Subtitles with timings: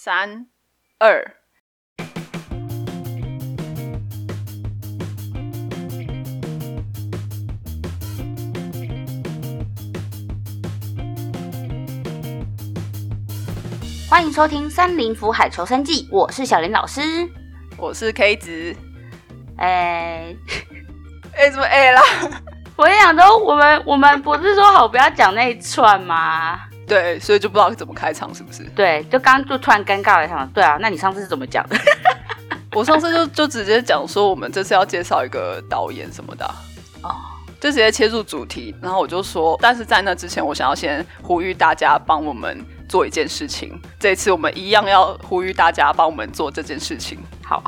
[0.00, 0.46] 三
[1.00, 1.34] 二，
[14.08, 17.00] 欢迎收听《三林福海求生记》，我是小林老师。
[17.76, 18.76] 我是 K 子。
[19.56, 20.32] 哎、
[21.34, 22.00] 哎，怎么哎啦？
[22.78, 26.67] 我跟你讲说，我们我们不是说好不要讲那一串吗？
[26.88, 28.64] 对，所以就不知道怎么开场，是不是？
[28.74, 31.76] 对，就刚刚就突然尴尬了，想对啊，那你上次是怎么讲的？
[32.74, 36.54] 我上次就就直接讲说，我们这次要介绍一个导演什么的啊，
[37.02, 37.14] 哦，
[37.60, 38.74] 就直接切入主题。
[38.80, 43.80] 然后我就说，但是在那之前，我想要先呼吁大家帮我们做一件事情。
[43.98, 47.62] 这一次我们一样要呼吁大家帮我们做这件事情，好，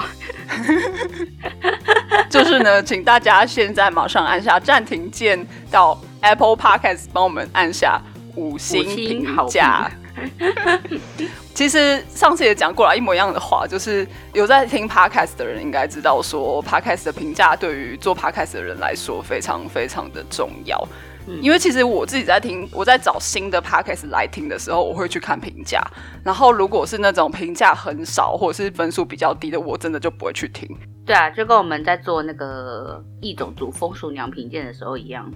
[2.31, 8.01] 就是呢，请大家现在马上按下暂停键，到 Apple Podcast 帮我们按下
[8.41, 9.91] 五星评好价。
[11.55, 20.79] 其实上次也讲过了一模一样的话，就是有在听 podcast 的人应该知道说，podcast 的评价对于做 podcast 的人来说非常非常的重要。
[21.27, 25.81] 嗯因为其实我自己在听，我在找新的 podcast 来听的时候，我会去看评价。
[26.25, 30.67] 然后如果是那种评价很少或者是分数比较低的，我真的就不会去听。
[31.05, 35.31] 对啊，就跟我们在做那个异种族风俗娘评鉴的时候一样，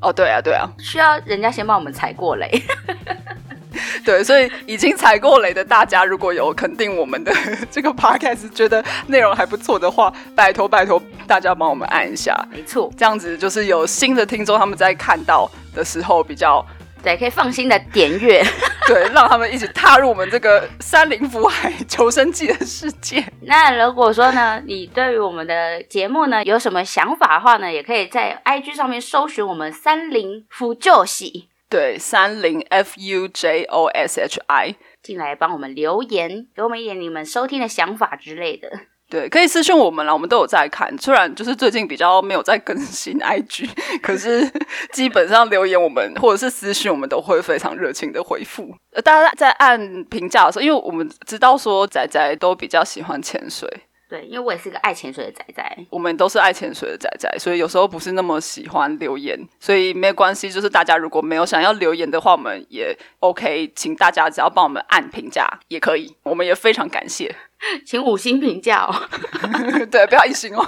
[0.00, 2.48] 哦，对啊，对啊，需要人家先帮我们踩过雷。
[4.04, 7.32] 对，所以已经踩过雷的大家，如果有肯定我们的
[7.70, 16.64] 这个 podcast，觉得内容还不错的话，拜托拜托大家帮我们按一下，没错，这样子就是有新的听众他们在看到的时候比较
[17.02, 18.42] 对，可以放心的点阅。
[18.88, 23.22] 对，让他们一起踏入我们这个山林福海求生记的世界。
[23.42, 38.70] 那如果说呢，你对于我们的节目呢有什么想法的话呢，也可以在 IG 上面搜寻我们三零夫救喜对，三零 F U J O S H I，进来帮我们留言，给我们一点你们收听的想法之类的。
[39.10, 40.94] 对，可以私信我们啦，我们都有在看。
[40.98, 43.66] 虽然就是最近比较没有在更新 IG，
[44.02, 44.46] 可是
[44.92, 48.74] 基本上留言我们或者是私信我们都会非常热情的回复。
[48.92, 53.66] 呃，大家在按评价的时候，因为我们知道说仔仔都比较喜欢潜水，
[54.10, 55.78] 对，因为我也是个爱潜水的仔仔。
[55.88, 60.50] 我们都是爱潜水的仔仔，所以有时候不是那么喜欢留言，所以没关系。
[60.50, 67.34] 就是大家如果没有想要留言的话，我们也 OK，请大家只要帮我们按评价也可以，我们也非常感谢。
[67.84, 68.94] 请五星评价哦，
[69.90, 70.64] 对，不要一星哦，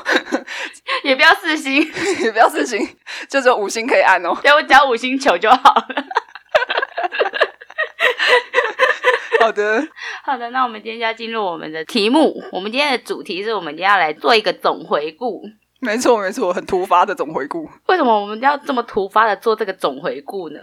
[1.04, 1.76] 也不要四星，
[2.22, 2.78] 也不要四星，
[3.28, 4.34] 就只有五星可以按哦。
[4.42, 6.04] 给我只要五星球就好了。
[9.40, 9.88] 好的，
[10.24, 12.42] 好的，那我们今天就要进入我们的题目。
[12.52, 15.42] 我们今天的主题是我们今天要来做一个总回顾。
[15.80, 17.66] 没错没错，很突发的总回顾。
[17.86, 20.60] 为什么我们要这么突发的做这个总回顾呢？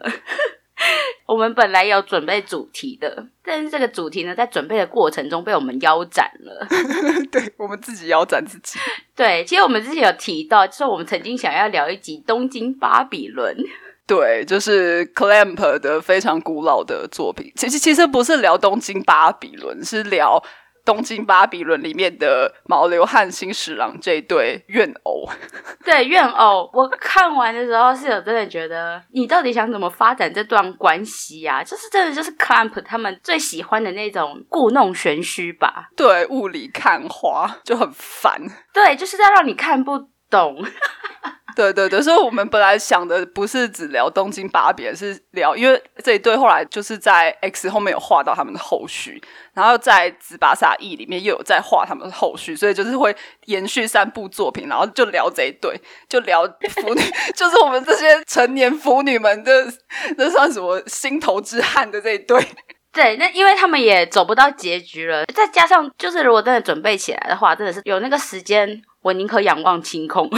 [1.26, 6.68] 我们本来有准备主题的，但是这个主题呢，在准备的过程中被我们腰斩了。
[7.32, 8.80] 对我们自己腰斩自己。
[9.16, 13.56] 对，其实我们之前有提到，就是我们曾经想要聊一集《东京巴比伦》。
[14.06, 17.52] 对，就是 Clamp 的非常古老的作品。
[17.56, 20.42] 其实其实不是聊东京巴比伦，是聊
[20.88, 25.28] 东京巴比伦里面的毛流和新十郎这一对怨偶。
[25.84, 31.62] 对，怨偶，我看完的时候是有真的觉得，你到底想怎么发展这段关系啊？
[31.62, 35.90] 就是真的就是 Clamp 他们最喜欢的那种故弄玄虚吧？
[35.98, 38.42] 对，雾里看花就很烦。
[38.74, 40.00] 对，就是在让你看不
[40.30, 40.64] 懂。
[41.58, 49.20] 对对对，所以我们本来想的不是只聊东京芭比，而是聊，因为这一对后来就是在 X 后面有画到他们的后续，
[49.56, 53.16] 然后在紫巴萨 E 里面又有在画他们的后续，所以就是会
[53.46, 57.02] 延续三部作品，然后就聊这一对，就聊腐女，
[57.36, 59.66] 就是我们这些成年腐女们的
[60.16, 62.40] 那算什么心头之憾的这一对。
[62.94, 70.30] 对，那因为他们也走不到结局了，再加上就是如果真的准备起来的话，真的是有那个时间，我宁可仰望星空。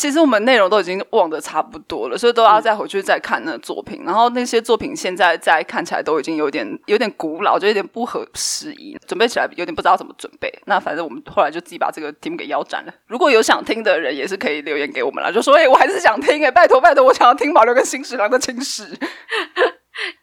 [0.00, 4.02] 其实我们内容都已经忘得差不多了，所以都要再回去再看那个作品。
[4.02, 10.50] 然后那些作品现在再看起来都已经有点有点古老，就有点不合时宜，准备起来有点不知道怎么准备。
[10.64, 12.94] 那反正我们后来就自己把这个题目给腰斩了。
[13.08, 18.98] 如果有想听的人，也是可以留言给我们啦，就说：“哎、我还是想听哎、拜托拜托，我想要听马六跟新十郎的情史。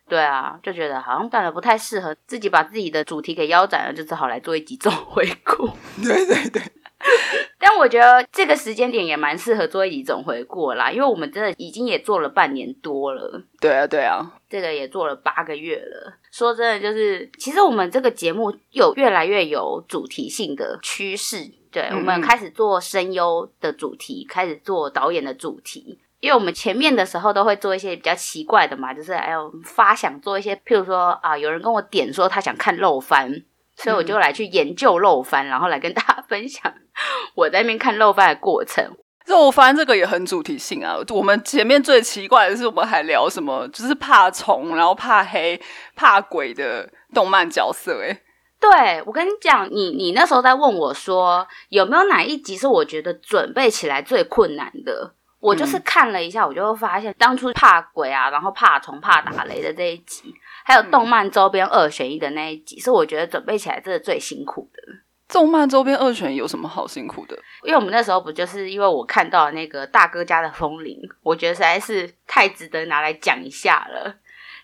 [0.09, 5.69] 对啊，就觉得好像干了不太适合，自己把自己的主题给腰斩了，就只好来做一集总回顾。
[6.01, 6.61] ”对对对，
[7.59, 13.41] 但我觉得这个时间点也蛮适合做一集总回顾啦，因为我们真的已经也做了半年多了。
[13.59, 16.13] 对啊对啊，这个也做了八个月了。
[16.31, 21.51] 说真的，就是其实我们这个节目有越来越有主题性的趋势。
[21.71, 25.99] 对，嗯我们开始做声优的主题，开始做导演的主题。
[26.19, 33.43] 因为我们前面的时候都会做一些比较奇怪的嘛，就是哎呦发想做一些，譬如说啊，有人跟我点说他想看漏番，
[33.77, 36.73] 所以我就来去研究漏番，然后来跟大家分享
[37.35, 38.83] 我在那边看漏番的过程。
[39.25, 40.95] 肉番这个也很主题性啊。
[41.09, 45.61] 我们前面最奇怪的是，我们还聊什么，就是怕虫，然后怕黑、
[45.95, 48.01] 怕鬼的动漫角色。
[48.03, 48.21] 哎，
[48.59, 55.13] 对我跟你讲，你你那时候在问我说，有没有哪一集是我觉得准备起来最困难的？
[55.39, 60.33] 我就是看了一下，我就会发现当初怕鬼啊，然后怕虫、怕打雷的这一集，
[60.67, 64.81] 还有动漫周边二选一的那一集，是我觉得准备起来真的最辛苦的。
[65.29, 67.39] 动漫周边二选一有什么好辛苦的？
[67.63, 74.13] 因为我们那时候不就是因为我看到那个大哥家的风铃，我觉得实在是太值得拿来讲一下了。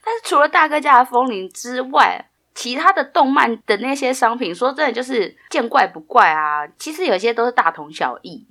[0.04, 6.68] 但是除了大哥家的风铃之外，其他的动漫的那些商品，说真的就是见怪不怪啊。
[6.78, 8.46] 其实有些都是大同小异。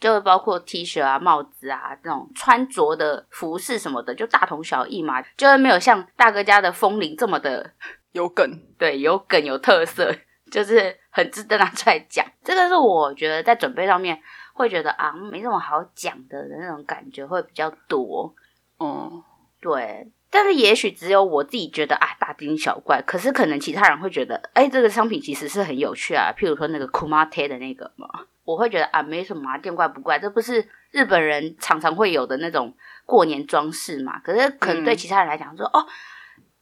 [0.00, 0.14] 嗯。
[0.14, 7.70] 就包括 T 恤啊、帽子啊这种穿着的服饰什么的，就大同小异嘛，就是没有像大哥家的风铃这么的
[8.12, 10.10] 有梗，对，有梗有特色，
[10.50, 12.24] 就是很值得拿出来讲。
[12.42, 14.18] 这个是我觉得在准备上面
[14.54, 18.34] 会觉得啊，没什么好讲的的那种感觉会比较多。
[18.80, 19.22] 嗯，
[19.60, 28.08] 对，但是也许只有我自己觉得啊，大惊小怪，可是可能其他人会觉得，哎，这个商品其实是很有趣啊，譬如说那个 Kumate 的那个嘛。
[28.42, 32.74] 我会觉得啊，没什么啊，见怪不怪，这不是日本人常常会有的那种
[33.04, 34.18] 过年装饰嘛？
[34.24, 35.86] 可是可能对其他人来讲，说哦，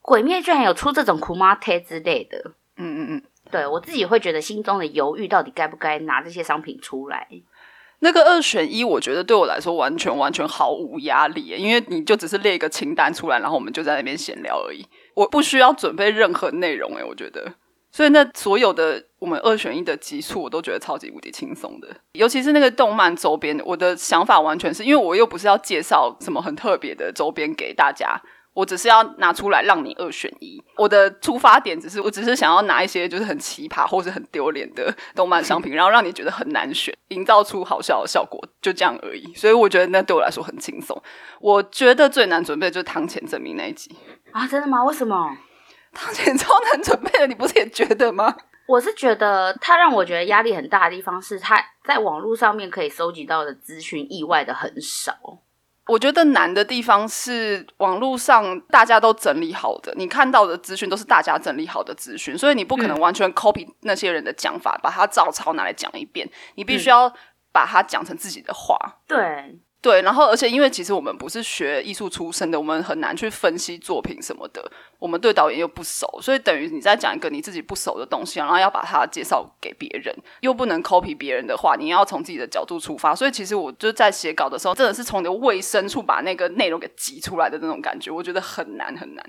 [0.03, 7.27] 鬼灭居然有出这种苦马贴之类的，嗯嗯嗯，对我自己会觉得心中的犹豫，到底该不该拿这些商品出来？
[8.01, 17.55] 那个二选一，我觉得对我来说完全完全毫无压力，因为你就只是列一个清单出来，然后我们就在那边闲聊而已，我不需要准备任何内容，哎，我觉得。
[17.91, 21.89] 所以那所有的我们二选一的基础，我都觉得超级无敌轻松的。
[22.13, 28.21] 尤其是那个动漫周边，我的想法完全是因为我又不是要介绍什么很特别的周边给大家，
[28.59, 30.61] 我只是要拿出来让你二选一。
[30.77, 39.33] 我的出发点只是，我只是想要拿一些就是很奇葩或是很丢脸的动漫商品，然后让你觉得很难选，营造出好笑的效果，就这样而已。
[39.37, 41.01] 所以我觉得那对我来说很轻松。
[41.41, 43.95] 我觉得最难准备就是汤浅证明那一集
[44.33, 44.83] 啊，真的吗？
[44.83, 45.37] 为什么？
[45.95, 48.35] 汤浅超难准备的，你不是也觉得吗？
[48.67, 55.15] 我是觉得他让我觉得压力很大的地方是他在网络上面可以收集到的资讯意外的很少。
[55.89, 66.29] 我觉得难的地方是网络上大家都整理好的，你看到的资讯都是大家整理好的资讯，所以你不可能完全 copy 那些人的讲法，把它照抄拿来讲一遍。
[66.57, 67.13] 你必须要
[67.51, 68.77] 把它讲成自己的话。
[69.07, 69.59] 对。
[69.81, 74.69] 对，然后而且因为其实我们不是学艺术出身的，我们很难去分析作品什么的。
[74.99, 83.15] 我们对导演又不熟，所以等于你在讲一个你自己不熟的东西，然后要把它介绍给别人，又不能 copy 别人的话，你要从自己的角度出发。
[83.15, 89.25] 所以其实我就在写稿的时候，真的是从你的胃深处把那个内容给挤出来的那种感觉，我觉得很难很难。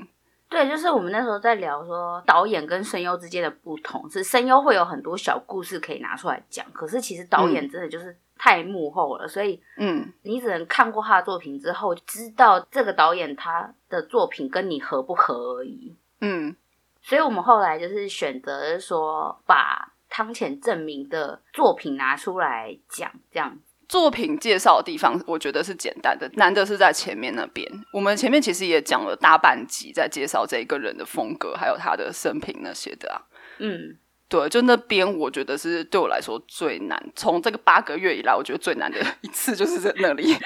[0.50, 8.18] 对，就是我们那时候在聊说导演跟声优之间的不同，是声优会有很多小故事可以拿出来讲，可是其实导演真的就是。
[8.40, 15.94] 太幕后了，所以嗯，你只能看过他的作品之后，知道这个导演他的作品跟你合不合而已。
[16.22, 16.56] 嗯，
[17.02, 23.12] 所以我们后来就是选择说，把汤浅证明的作品拿出来讲。
[23.30, 23.60] 这样
[23.90, 27.70] 作品介绍的地方，我觉得是简单的，难的是在前面那边。
[27.92, 33.22] 我们前面其实也讲了大半集，在介绍这一个人的风格，还有他的生平那些的啊。
[33.58, 33.98] 嗯。
[34.30, 37.04] 对，就那边，我觉得是对我来说最难。
[37.16, 40.38] 从这个八个月以来，我觉得最难的一次就是在那里。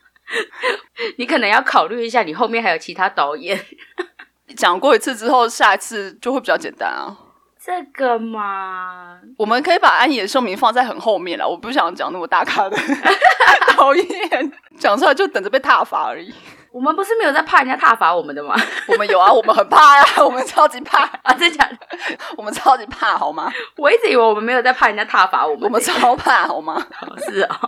[1.18, 3.64] 你可能要考虑一下，你后面还有其他导演。
[4.56, 7.14] 讲过一次之后，下一次就会比较简单啊。
[7.62, 11.46] 这个嘛，我们可以把安野的寿明放在很后面了。
[11.46, 12.76] 我不想讲那么大咖的
[13.76, 16.32] 导演，讲出来就等着被踏伐而已。
[16.76, 18.54] 我们不是没有在怕人家踏伐我们的吗？
[18.86, 21.32] 我们有啊，我们很怕呀， 我们超级怕啊！
[21.32, 21.78] 真假的？
[22.36, 23.50] 我们超级怕，好吗？
[23.78, 26.86] 我一直以为我们没有在怕人家踏伐我们，我们超怕，好吗？
[27.26, 27.58] 是啊。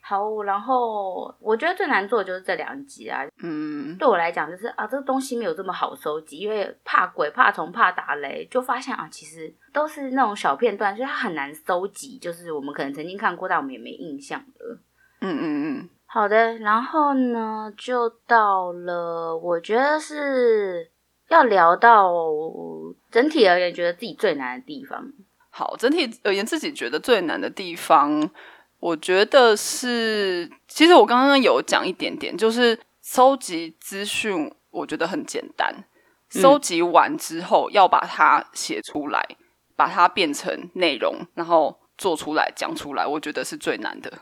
[0.00, 3.20] 好，然后我觉得最难做的就是这两集啊。
[3.42, 12.16] 嗯，对我来讲就是啊，这个东西没有这么好收集，因为怕鬼、怕虫、怕打雷，就发现啊，其实都是那种小片段，所以它很难收集。
[12.18, 14.78] 就是我们可能曾经看过，但我们也没印象了。
[15.20, 15.88] 嗯嗯嗯。
[16.14, 20.88] 好的，然后呢，就到了我觉得是
[21.28, 22.08] 要聊到
[23.10, 25.12] 整体而言，觉得自己最难的地方。
[25.50, 28.30] 好，整体而言，自己觉得最难的地方，
[28.78, 35.74] 我觉得是，其实我刚刚有讲一点点，就是收集资讯，我觉得很简单，
[36.30, 39.20] 收集完之后要把它写出来，
[39.74, 44.12] 把它变成内容，然后做出来讲出来，我觉得是最难的。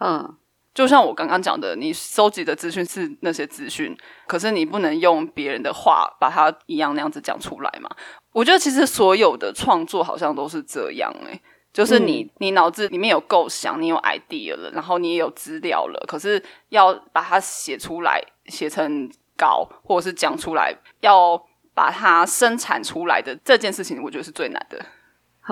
[0.00, 0.36] 嗯。
[0.78, 7.90] 就像我刚刚讲的，你收集的资讯是那些资讯，可是你不能用别人的话把它一样那样子讲出来嘛？
[8.30, 11.42] 我觉得其实所有的创作好像都是这样诶，
[11.72, 21.44] 就是你你脑子里面有构想，你有 idea 了，然后你也有资料了，可是要把它写出来，写成稿或者是讲出来，要
[21.74, 24.78] 把它生产出来的这件事情，我觉得是最难的。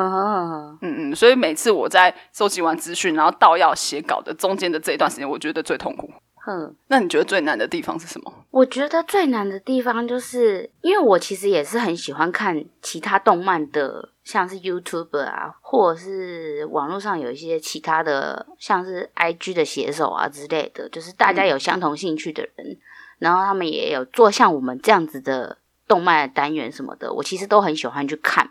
[0.02, 6.10] 嗯嗯，所以每次我在收集完资讯，然后到要写稿的中间的这一段时间，我觉得最痛苦。
[6.36, 8.32] 哼，那你觉得最难的地方是什么？
[8.50, 22.78] 我觉得最难的地方就是，因为我其实也是很喜欢看其他动漫的，像是 YouTube 啊，或者是网络上有一些其他的，像是 IG 的写手啊之类的，就是大家有相同兴趣的人，
[23.18, 28.50] 然后他们也有做像我们这样子的动漫单元什么的，我其实都很喜欢去看。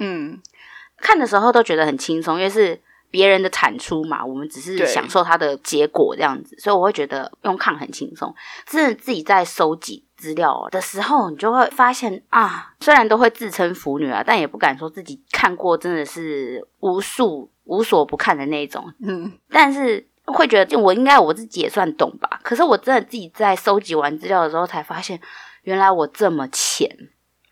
[0.00, 0.40] 嗯。
[0.98, 8.34] 看的时候都觉得很轻松，因为是别人的产出嘛，我们只是享受它的结果这样子，所以我会觉得用看很轻松。
[8.66, 18.92] 真的自己在收集资料的时候，你就会发现啊，虽然都会自称腐女啊，但也不敢说自己看过真的是无数无所不看的那种。
[19.00, 22.40] 嗯，但是会觉得我应该我自己也算懂吧。
[22.42, 25.20] 可是我真的自己在收集完资料的时候，才发现
[25.62, 26.90] 原来我这么浅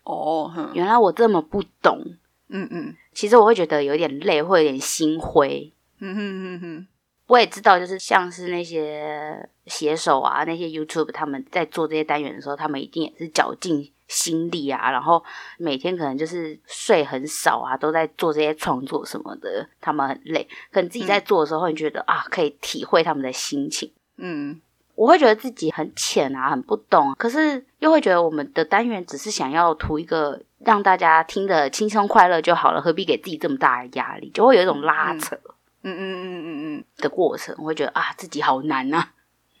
[0.03, 2.01] 哦，原来我这么不懂。
[2.49, 2.95] 嗯嗯。
[3.15, 5.73] 其实我会觉得有点累，会有点心灰。
[5.99, 6.87] 嗯哼哼哼，
[7.27, 15.23] 我也知道，就是像是那些写手啊，那些 YouTube 他们在做这些单元的时候，他们一定也是绞尽心力啊，然后
[15.57, 20.47] 每天可能就是睡很少啊，都在做这些创作什么的，他们很累。
[20.69, 23.91] 可能自己在做的时候，你觉得啊，可以体会他们的心情。
[24.17, 24.61] 嗯。
[24.95, 34.29] 我会觉得自己很浅啊，很不懂，可是又会觉得我们的单元只是想要图一个让大家听得轻松快乐就好了，何必给自己这么大的压力？
[34.31, 35.35] 就会有一种拉扯，
[35.83, 39.11] 嗯嗯嗯嗯嗯的过程，我会觉得啊，自己好难啊。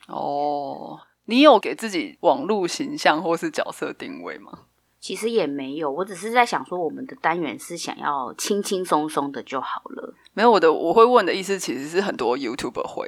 [0.07, 4.51] 哦，你有给自己网络形象或是角色定位吗？
[4.99, 10.15] 其实也没有，我只是在想说，我们的单元是想要轻轻松松的就好了。
[10.33, 13.07] 没有，我的我会问的意思其实是很多 YouTuber 会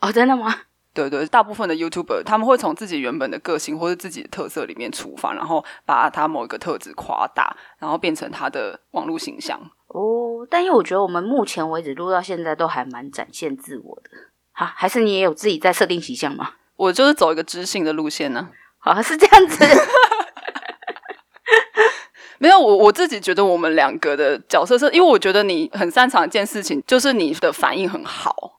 [0.00, 0.54] 哦，真的吗？
[0.94, 9.60] 对对，大部分的 YouTuber 他们会从自己原本的个性或者自己的特色里面出发，然后把他某一个特质夸大，然后变成他的网络形象。
[9.88, 14.10] 哦，但因为我觉得我们目前为止录到现在都还蛮展现自我的。
[14.52, 16.52] 好，还是你也有自己在设定形象吗？
[16.76, 18.50] 我就是走一个知性的路线呢。
[18.78, 19.64] 好，是这样子。
[22.38, 28.53] 没有，我我自己觉得我们两个的角色是，因为我觉得你很擅长一件事情，就是你的反应很好。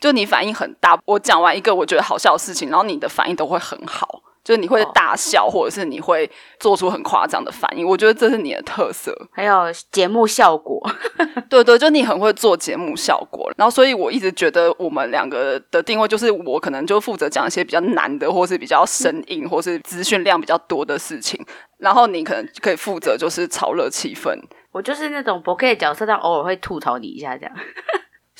[0.00, 0.02] 哦。
[0.02, 7.86] 就你反应很大，我讲完一个我觉得好笑的事情，然后你的反应都会很好，就是你会大笑，或者是你会做出很夸张的反应。
[7.86, 10.80] 我觉得这是你的特色，还有节目效果。
[11.50, 13.50] 对对，就你很会做节目效果。
[13.58, 21.38] 然后，所以我一直觉得我们两个的定位就是，我可能就负责讲一些比较难的，或是比较生硬，或是资讯量比较多的事情。
[21.76, 24.30] 然后你可能可以负责就是炒热气氛。
[24.72, 27.54] 我就是那种不 K 的角色，但偶尔会吐槽你一下这样。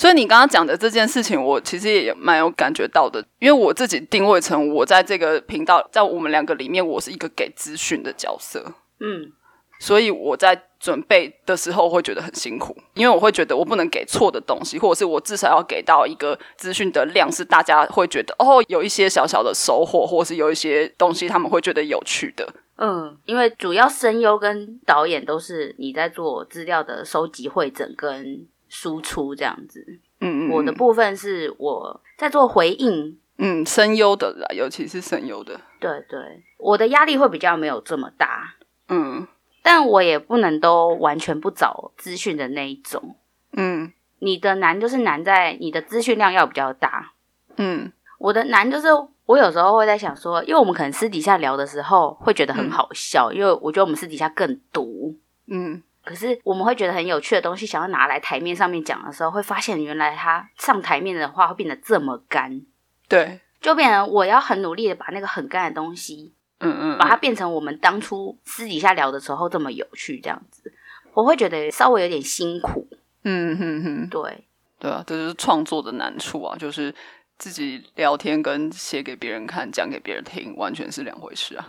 [0.01, 8.65] 所以你刚刚讲的这件事情，我其实也蛮有感觉到的，因为我自己定位成我在这个频道，在我们两个里面，我是一个给资讯的角色，
[8.99, 9.31] 嗯，
[9.79, 28.49] 所以我在准备的时候会觉得很辛苦，因为我会觉得我不能给错的东西，或者是我至少要给到一个资讯的量，是大家会觉得哦，有一些小小的收获，或是有一些东西他们会觉得有趣的，嗯，因为主要声优跟导演都是你在做资料的收集、会诊跟。
[28.71, 29.85] 输出这样子，
[30.21, 38.55] 嗯嗯，我的部分是我在做回应，嗯，声优的啦，尤其是声优的，对对，我的压力会比较没有这么大，
[38.89, 39.27] 嗯，
[39.63, 43.17] 但我也不能都完全不找资讯的那一种，
[43.55, 47.13] 嗯，你的难就是难在你的资讯量要比较大，
[47.57, 48.87] 嗯，我的难就是
[49.27, 55.17] 我有时候会在想说，因为我们可能私底下聊的时候会觉得很好笑，因为我觉得我们私底下更毒，
[55.49, 55.83] 嗯。
[56.05, 62.63] 可是我们会觉得很有趣的东西，想要拿来台面上面讲的时候，会发现原来它上台面的话会变得这么干。
[63.09, 70.73] 对，就变成我要很努力的把那个很干的东西，嗯嗯，把它变成我们当初私底下聊的时候这么有趣这样子。
[71.13, 72.89] 我会觉得稍微有点辛苦。
[73.25, 74.45] 嗯哼哼，对，
[74.79, 76.95] 对啊，这就是创作的难处啊，就是
[77.37, 81.69] 自己聊天跟写给别人看、讲给别人听，完全是两回事啊。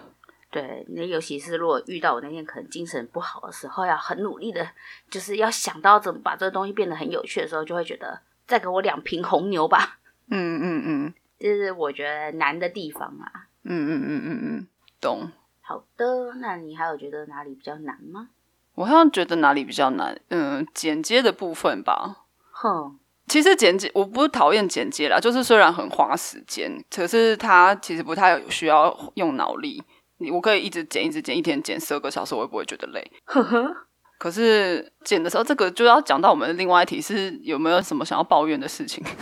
[0.51, 4.67] 对，那尤其是如果遇到我那天可能精神不好的时候，要很努力的，
[5.09, 9.99] 就是要想到怎么把这个东西变得很有趣的时候，就会觉得再给我两瓶红牛吧。
[10.29, 13.47] 嗯 嗯嗯，这是我觉得难的地方啊。
[13.63, 14.67] 嗯嗯嗯嗯嗯，
[14.99, 15.31] 懂。
[15.61, 18.27] 好的，那你还有觉得哪里比较难吗？
[18.75, 22.25] 我好像觉得哪里比较难，嗯，剪接的部分吧。
[22.51, 29.81] 哼，其实剪接我不是讨厌剪接啦，就是虽然很花时间，可是它其实不太需要用脑力。
[30.21, 33.11] 你我可以一直剪，一直剪，一天剪十二个小时，我也不会觉得累。
[33.25, 33.75] 呵呵。
[34.19, 39.03] 可是剪的时候，这个就要讲到我们的另外一题是有没有什么想要抱怨的事情？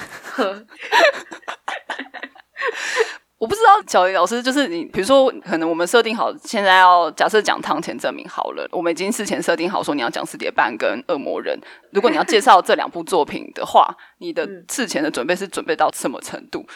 [3.38, 11.58] 我不知道，小林老师就是你，比如说，可能我们设定好，现在要假设讲汤前证明好了，我们已经事前设定好说你要讲四叠半跟恶魔人。
[11.94, 16.68] 如果你要介绍这两部作品的话，你的事前的准备是准备到什么程度？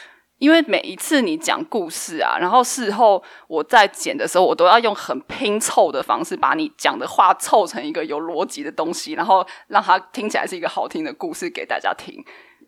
[0.44, 12.22] 因为每一次你讲故事啊，然后事后我在剪的时候，我都要用很拼凑的方式把你讲的话凑成一个有逻辑的东西，然后让它听起来是一个好听的故事给大家听。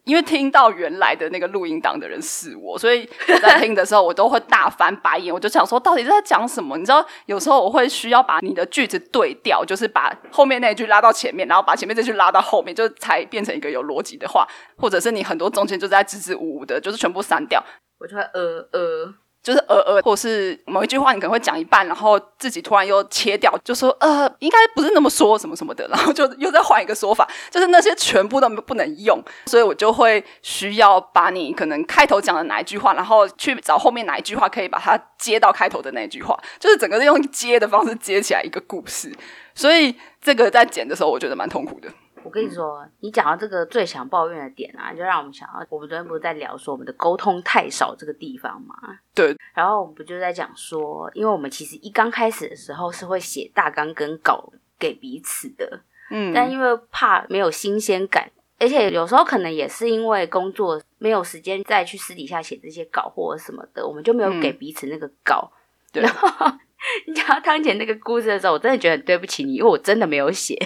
[0.06, 5.34] 因为听到原来的那个录音档的人是我，所以我在听的时候，我都会大翻白眼。
[5.34, 6.78] 我就想说，到底在讲什么？
[6.78, 14.48] 你知道，有时候我会需要把你的句子对调，就是把后面那一句拉到前面，然后把前面这句拉到后面，就才变成一个有逻辑的话。
[14.78, 17.64] 或者是你很多中间就在支支吾吾的，就是全部删掉，
[18.00, 19.14] 我就会呃呃。
[19.46, 39.14] 就是呃呃，或是某一句话你可能会讲一半，然后自己突然又切掉，就说呃，应该不是那么说什么什么的，然后就又再换一个说法，就是那些全部都不能用，所以我就会需要把你可能开头讲的哪一句话，然后去找后面哪一句话可以把它接到开头的那句话，就是整个是用接的方式接起来一个故事，
[39.54, 41.88] 所以这个在剪的时候我觉得蛮痛苦的。
[42.26, 48.76] 我跟你说，你讲到这个最想抱怨的点啊，就让我们想到，我们昨天不是在聊说我们的沟通太少这个地方吗？
[49.14, 49.38] 对。
[49.54, 56.34] 然后我们不就在讲说，因为我们其实一刚开始的时候是会写大纲跟稿给彼此的，嗯。
[56.34, 58.30] 但因为怕没有新鲜感，
[58.60, 65.52] 而且有时候可能也是因为工作没有时间再去私底下写这些稿或者什么的，我们就没有给彼此那个稿。
[65.94, 66.28] 然后
[67.08, 70.58] 你讲到汤姐那个故事的时候，我真的觉得很对不起你，因为我真的没有写。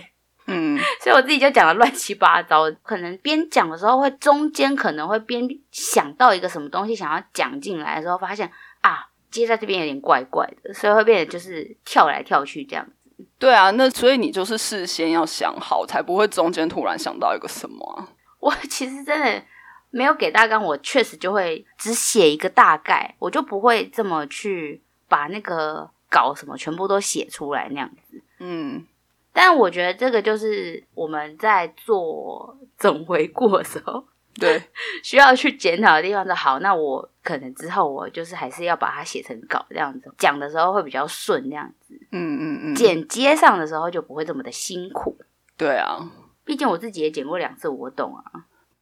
[0.49, 8.51] 嗯， 所以我自己就讲的乱七八糟，可能边讲的时候会中间可能会边想到一个什么东西想要讲进来的时候，发现
[8.81, 12.93] 啊接在这边有点怪怪的，所以会变得就是跳来跳去这样子。
[13.37, 18.07] 对啊，那所以你就是事先要想好，才不会中间突然想到一个什么啊。
[18.39, 19.43] 我其实真的
[19.91, 28.21] 没有给大纲，我确实就会只写一个大概，我就不会这么去把那个稿什么全部都写出来那样子。
[28.39, 28.85] 嗯。
[29.33, 34.03] 但我觉得这个就是我们在做总回顾的时候，
[34.39, 34.61] 对
[35.03, 36.25] 需要去检讨的地方。
[36.25, 41.93] 是好，那我可能之后我就是还是要把它写成稿这样子，讲的时候会比较顺这样子。
[42.11, 45.17] 嗯嗯嗯，剪接上的时候就不会这么的辛苦。
[45.57, 45.97] 对啊，
[46.43, 48.23] 毕竟我自己也剪过两次，我懂啊。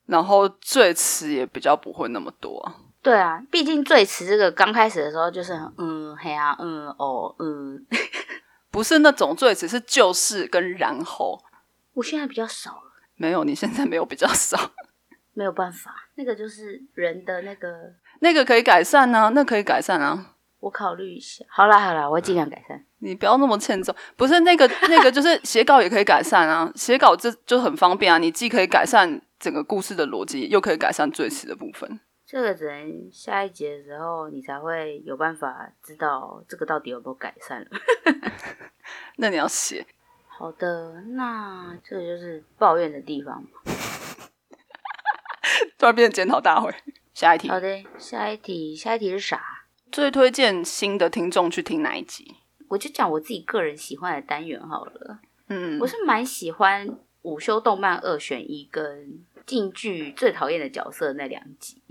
[0.06, 2.72] 然后最迟也比较不会那么多。
[3.02, 7.86] 对啊，毕竟最迟这个刚开始的时候就是嗯嘿啊嗯哦嗯。
[8.78, 11.44] 不是那种最只是就是跟然后，
[11.94, 12.92] 我现在比较少了。
[13.16, 14.56] 没有，你现在没有比较少，
[15.34, 17.68] 没有办法，那个就是人的那个，
[18.22, 20.36] 那个可以改善呢，那可以改善啊。
[20.60, 21.44] 我考虑一下。
[21.50, 22.86] 好啦好啦，我会尽量改善。
[23.00, 23.96] 你不要那么欠揍。
[24.16, 32.00] 不是那个 那个，就是写稿也可以改善啊，写稿这就很方便啊，你既可以改善整个故事的逻辑，又可以改善最迟的部分。
[32.30, 37.68] 这个只能下一节的时候，你才会有办法知道这个到底有没有改善了。
[39.16, 39.88] 那你要写。
[40.28, 43.42] 好的，那这个就是抱怨的地方。
[45.80, 46.70] 突然变成检讨大会。
[47.13, 47.48] 下一题。
[47.48, 49.42] 好的，下一题，下一题是啥？
[49.90, 52.36] 最推荐新的听众去听哪一集？
[52.68, 55.22] 我就讲我自己个人喜欢的单元好了。
[55.48, 61.82] 嗯，我是蛮喜欢午休动漫二选一跟近剧最讨厌的角色那两集。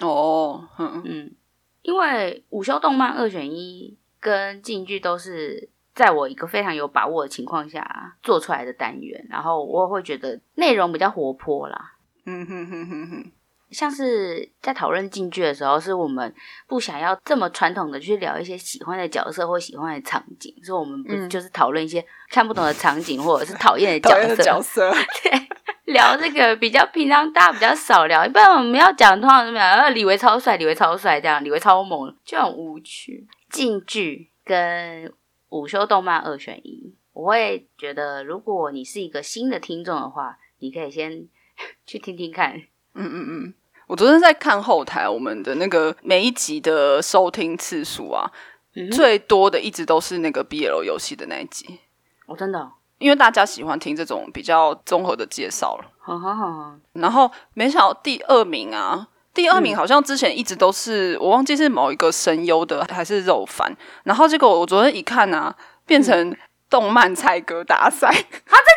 [0.00, 1.34] 哦，嗯嗯，
[1.82, 11.94] 因为午休动漫二选一跟进剧都是在我一个非常有把握的情况下做出来的单元，然后我会觉得内容比较活泼啦。
[12.24, 13.32] 嗯哼哼哼哼，
[13.70, 16.34] 像是在讨论进剧的时候，是我们
[16.66, 24.36] 不想要这么传统的去聊一些喜欢的角色或喜欢的场景，所以我们不就是讨论一些看不懂的场景或者是讨厌的角色？
[24.42, 24.90] 角色
[25.22, 25.48] 对。
[25.86, 28.26] 聊这个比较平常，大家比较少聊。
[28.26, 29.72] 一般我们要讲通常怎么样？
[29.72, 33.26] 呃，李维超帅，李维超帅，这样李维超猛，就很无趣。
[33.50, 35.12] 进剧跟
[35.48, 41.28] 午休动漫二选一，我会觉得，如果你是一个新的听众的话，你可以先
[41.86, 42.54] 去听听看。
[42.94, 43.54] 嗯嗯嗯，
[43.86, 48.32] 我昨天在看后台，我们的那个每一集的收听次数啊，
[48.90, 51.78] 最多的一直都是那个 BL 游戏的那一集。
[52.26, 52.72] 哦，真的。
[52.98, 65.54] 因为大家喜欢听这种比较综合的介绍了，好好好然后没想到第二名啊，第二名好像之前一直都是我忘记是某一个声优的还是肉番，然后结果我昨天一看啊，
[65.84, 66.34] 变成
[66.70, 68.24] 动漫菜歌大赛，啊，真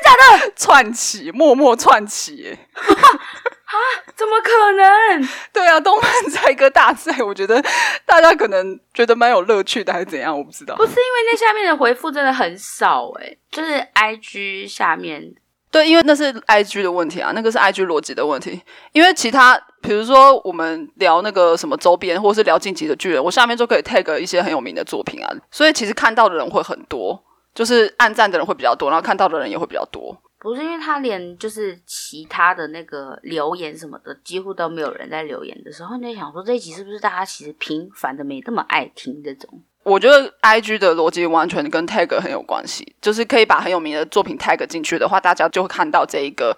[0.03, 0.53] 假的？
[0.57, 2.57] 串起，默默串起，
[3.69, 3.77] 啊？
[4.15, 5.29] 怎么可能？
[5.53, 7.63] 对啊，动漫猜歌大赛，我觉得
[8.05, 10.35] 大家可能觉得蛮有乐趣的，还是怎样？
[10.35, 10.75] 我不知道。
[10.75, 15.35] 不是因为那下面的回复真的很少哎，就是 I G 下面。
[15.71, 18.59] 对，因为那是 I G 的问题啊，那个是 I G 逻辑的问题。
[18.91, 30.19] 因为其他，比如说我们聊那个什么周边，或是聊晋级的巨人，我下面就可以 tag 一些很有名的作品啊，所以其实看到的人会很多，就是暗赞的人会比较多，然后看到的人也会比较多。
[30.39, 39.61] 不是因为他连就是其他的那个留言什么的，几乎都没有人在留言的时候，你就想说这一集是不是大家其实平凡的没那么爱听这种？
[39.83, 46.55] 我觉得 I G 的逻辑完全跟 tag 很有关系，就是可以把很有名的作品 tag 进去的话，大家就会看到这一个，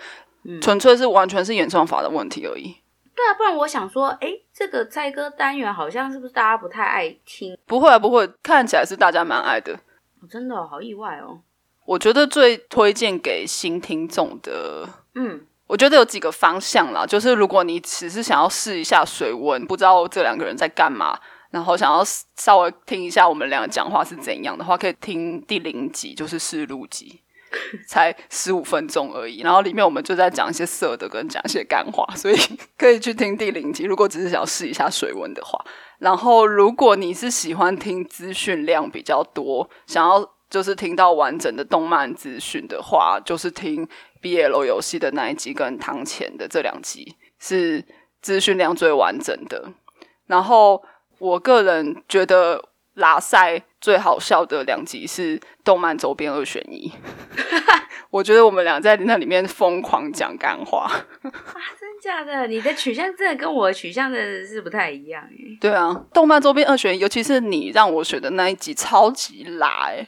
[0.61, 2.75] 纯粹是完全是演算法的问题而已。
[3.15, 7.57] 对啊，不然我想说，哎，这个猜歌单元好像是不是大家不太爱听？
[7.65, 9.79] 不会啊，不会，看起来是大家蛮爱的。
[10.21, 11.39] 我真的好意外哦！
[11.85, 21.19] 我觉得最推荐给新听众的，嗯，我觉得有几个方向啦，就是如果你只是想要试一下水温，不知道这两个人在干嘛。
[21.49, 22.01] 然后想要
[22.37, 27.19] 稍微听一下我们两个讲话是怎样的话，可以听第零集，就是试录集，
[27.89, 29.41] 才十五分钟而已。
[29.41, 32.37] 然后里面我们就在讲一些色的，跟讲一些干话，所以
[32.79, 33.83] 可以去听第零集。
[33.83, 35.61] 如果只是想要试一下水温的话，
[35.99, 43.87] 然后如果你是喜欢听资讯量比较多，想要就是听到完整的动漫资讯的话，就是听
[44.21, 47.83] BL 游戏的那一集跟汤浅的这两集是
[48.21, 49.71] 资讯量最完整的。
[50.27, 50.83] 然后。
[51.21, 56.91] 我个人觉得拉塞最好笑的两集是动漫周边二选一，
[58.09, 60.89] 我觉得我们俩在那里面疯狂讲干话。
[60.89, 61.05] 啊，
[61.79, 62.47] 真假的？
[62.47, 65.57] 你的取向真的跟我取向真的是不太一样哎。
[65.61, 70.07] 对啊，动漫周边二选一，尤其是你让我选的那一集超级拉哎。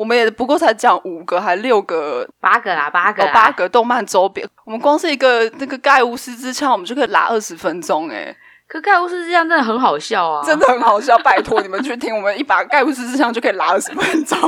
[0.00, 8.34] 我们也不过才讲五个还六个八个啦，八个八个动漫周边，我们光是一个那个盖乌斯之枪，我们就可以拉二十分钟哎。
[8.66, 10.42] 可盖乌斯之枪真的很好笑啊！
[10.42, 14.38] 真的很好笑，拜托你们去听，我们一把盖乌斯之枪就可以拉二十分钟，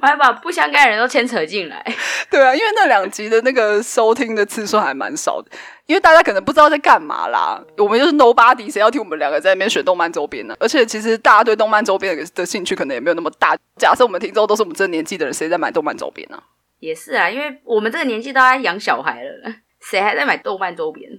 [0.00, 1.84] 还把不相干的人都牵扯进来。
[2.30, 5.50] 对啊，因为那两集的那个收听的次数还蛮少的，
[5.86, 7.62] 因为大家可能不知道在干嘛啦。
[7.76, 10.54] 我们就是 nobody，谁要听我们两个在那边选动漫周边呢？
[10.60, 13.56] 而且其实大家对动漫周边的的兴趣可能也没有那么大。
[13.76, 16.42] 假设我们听众都是我们这个年纪的人，谁在买动漫周边呢？
[16.78, 21.10] 也是啊，因为我们这个年纪都在养小孩了，谁还在买动漫周边？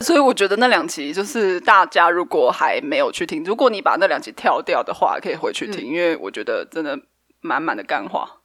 [0.00, 6.96] 所以我觉得那两集就是大家如果还没有去听，如果你把那两集跳掉的话，可以回去听，因为我觉得真的
[7.40, 8.36] 满满的干话。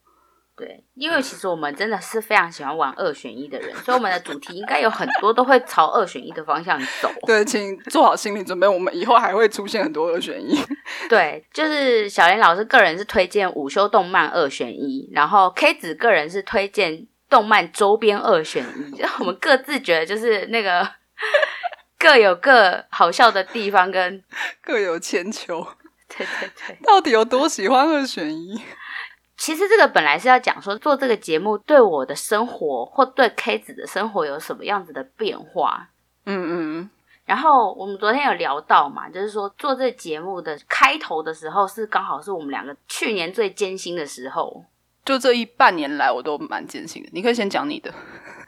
[0.55, 7.11] 对，因为其实我们真的是非常喜欢玩二选一的人， 所以我们的主题应该有很多都会朝二选一的方向走。
[7.25, 10.55] 对，请做好心理准备，我们以后还会出现很多二选一。
[11.09, 20.87] 对，就是小林老师个人是推荐午休动漫二选一，然后 K 子个人是推荐动漫周边二选一， 我们各自觉得就是那个。
[21.97, 24.21] 各有各好笑的地方，跟
[24.61, 25.65] 各有千秋。
[26.09, 28.61] 对对对，到底有多喜欢二选一？
[29.43, 35.89] 其实这个本来是要讲说，做这个节目对我的生活或对 K 子的生活有什么样子的变化。
[36.25, 36.89] 嗯嗯。
[37.25, 44.63] 然后我们昨天有聊到嘛，就是说做这节目的开头的时候，是刚好是我们两个去年最艰辛的时候。
[45.03, 47.09] 就这一半年来，我都蛮艰辛的。
[47.11, 47.93] 你可以先讲你的。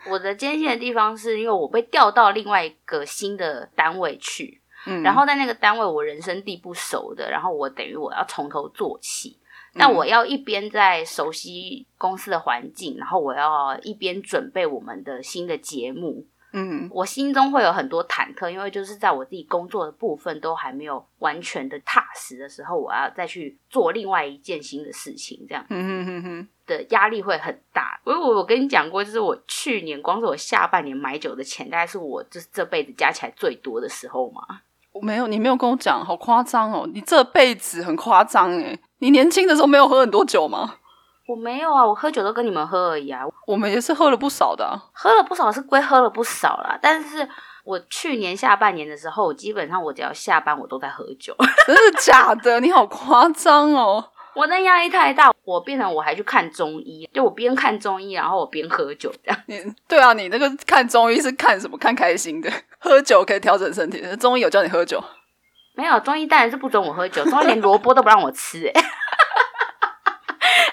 [0.10, 9.38] 我的艰辛的地方是因为我被调到另外一个新的单位去，嗯，然后在那个单位我人生地不熟的，然后我等于我要从头做起，
[9.75, 16.25] 那我要一边在熟悉公司的环境，然后我要一边准备我们的新的节目。
[16.57, 27.99] 嗯，我心中会有很多忐忑，因为就是在我自己工作的部分都还没有完全的踏实的时候，我要再去做另外一件新的事情，这样，嗯哼哼的压力会很大。
[28.05, 34.61] 因为我我跟你讲过，就是我去年光是我下半年买酒的钱，大概是我就是这辈子加起来最多的时候嘛。
[34.95, 36.89] 我没有，你没有跟我讲，好夸张哦！
[36.93, 40.75] 你这辈子很夸张诶，你年轻的时候没有喝很多酒吗？
[41.27, 43.23] 我没有啊，我喝酒都跟你们喝而已啊。
[43.45, 46.79] 我们也是喝了不少的，喝了不少是归喝了不少啦。
[46.81, 47.27] 但是
[47.65, 51.36] 我去年下半年的时候，基本上我只要下班，我都在喝酒。
[51.67, 52.62] 真的假的？
[52.62, 54.12] 你好夸张哦！
[54.36, 59.41] 我那压力太大，我变成我还去看中医，就我边看中医，然后我边喝酒这样。
[59.48, 61.78] 你对啊，你那个看中医是看什么？
[61.78, 64.02] 看开心的， 喝酒可以调整身体。
[64.17, 65.02] 中医有叫你喝酒？
[65.76, 68.74] 没有，中医当然是不准我喝酒，中医连萝卜都不让我吃，哎。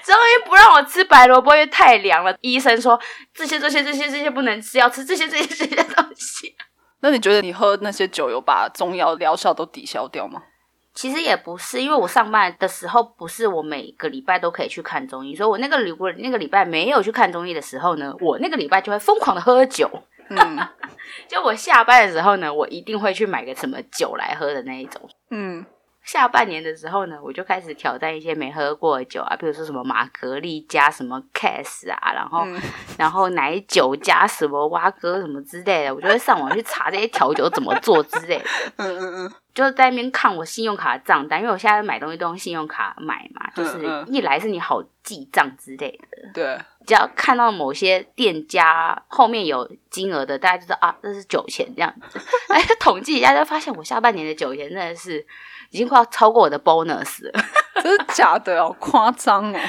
[0.03, 2.37] 终于不让我吃白萝卜，因为太凉了。
[2.41, 2.99] 医生说
[3.33, 6.53] 这些、这些、这些、这些不能吃，要吃这些、这些、这些东西。
[6.99, 10.41] 那你觉得你喝那些酒有把中药疗效都抵消掉吗？
[10.93, 19.89] 其实也不是，因为我上班的时候不是我每个礼拜都可以去看中医，所以我那个礼我那个礼拜没有去看中医的时候呢，我那个礼拜就会疯狂的喝酒。
[20.29, 20.57] 嗯，
[21.27, 25.01] 就我下班的时候呢，我一定会去买个什么酒来喝的那一种。
[25.31, 25.65] 嗯。
[26.03, 32.45] 下半年的时候呢，我就开始挑战一些没喝过的酒啊，比如说什么玛格丽加什么 Cass 啊，然后
[32.97, 38.45] 然后奶酒加什么蛙哥什么之类的，我就会上网去查这些调酒怎么做之类的。
[38.75, 46.29] 嗯嗯嗯，就在那边看我信用卡的账单，因为我现在买东西都用信用卡买嘛，就是一来是你好记账之类的。
[46.33, 52.19] 对，只要看到某些店家后面有金额的，大家就知道啊，这是酒钱这样子。
[52.53, 55.25] 哎，统计一下就发现我下半年的酒钱真的是。
[55.73, 57.31] 已经快要超过我的 bonus 了，
[57.81, 59.59] 这是假的好，夸张哦。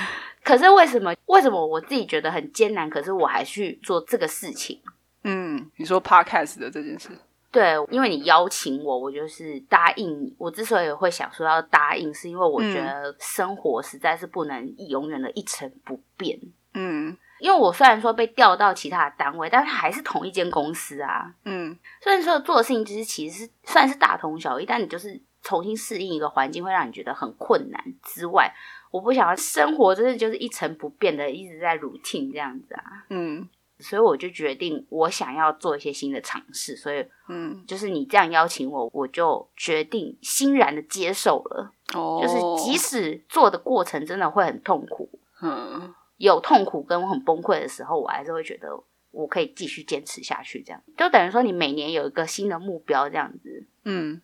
[0.44, 1.14] 可是为什么？
[1.24, 2.88] 为什么我自己觉得很艰难？
[2.90, 4.78] 可是我还去做这个事情？
[5.22, 7.08] 嗯，你说 podcast 的这件事，
[7.50, 10.34] 对，因为你邀请我，我就是答应你。
[10.36, 16.38] 我之所以会想说要答应，是因为我觉得生活实在是不能永远的一成不变。
[16.74, 21.32] 嗯，因为我虽然说被调到其他的单位，但是还是同一间公司啊。
[21.46, 25.18] 嗯，虽然说做的事情其实其实是算是大同小异，但你就是。
[25.44, 28.52] 重新适应一个环境会让你觉得很困难之外，
[28.90, 33.04] 我不想要生活真的就是一成不变的一直在 routine 这样子啊。
[33.10, 33.46] 嗯，
[33.78, 41.70] 所以我就决定我想要做一些新的尝试，所以嗯，就是你这样邀请我，我就决定欣然的接受了。
[41.94, 45.08] 哦，就是即使做的过程真的会很痛苦，
[45.42, 48.68] 嗯，有痛苦跟我很崩溃的时候，我还是会觉得
[49.10, 50.62] 我可以继续坚持下去。
[50.62, 54.22] 这样就等于说你每年有一个新的目标这样子，嗯。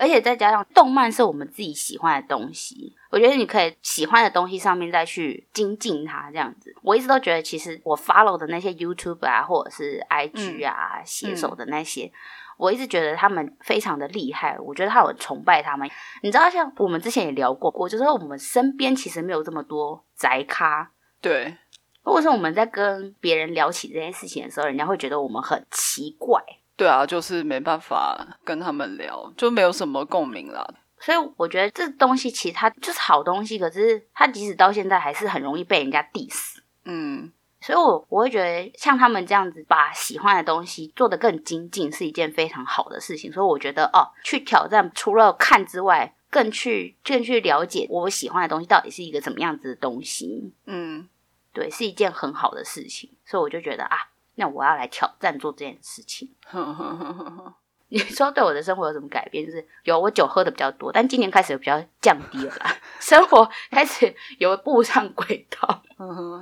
[0.00, 6.74] 而且再加上动漫是我们自己喜欢的东西，我觉得你可以喜欢的东西上面再去精进它，这样子。
[6.80, 12.10] 我一直都觉得，其实我 follow 的那些 YouTube 啊，或者是 IG 啊，写手的那些，
[12.56, 14.58] 我一直觉得他们非常的厉害。
[14.58, 15.86] 我觉得他有崇拜他们。
[16.22, 20.90] 你知道，像我们之前也聊过，我就说我们身边其实没有这么多宅咖。
[21.20, 21.54] 对，
[22.02, 26.42] 如果说我们在跟别人聊起这件事情的时候，人家会觉得我们很奇怪。
[26.80, 30.66] 对啊，就是没办法跟他们聊，就没有什么共鸣啦。
[30.98, 36.56] 所以我觉得这东西其实它就是好东西，可是它即使到现在还是很容易被人家 diss。
[36.84, 43.30] 嗯，所以我我会觉得像他们这样子把喜欢的东西做得更精进，是一件非常好的事情。
[43.30, 50.54] 所以我觉得哦，去挑战除了看之外，更去更去了解我喜欢的东西到底是一个怎么样子的东西。
[50.64, 51.06] 嗯，
[51.52, 53.10] 对，是一件很好的事情。
[53.26, 53.98] 所以我就觉得啊。
[54.36, 56.30] 那我要来挑战做这件事情。
[57.92, 59.44] 你说对我的生活有什么改变？
[59.44, 62.54] 就是有我酒喝的比较多，但今年开始比较降低了，
[63.00, 65.82] 生活开始有步上轨道。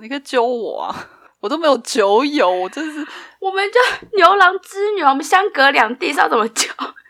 [0.02, 0.94] 你可以揪我啊，
[1.40, 3.06] 我都没有酒友，我真是。
[3.40, 3.78] 我们就
[4.18, 6.68] 牛郎织女，我们相隔两地，是要怎么揪？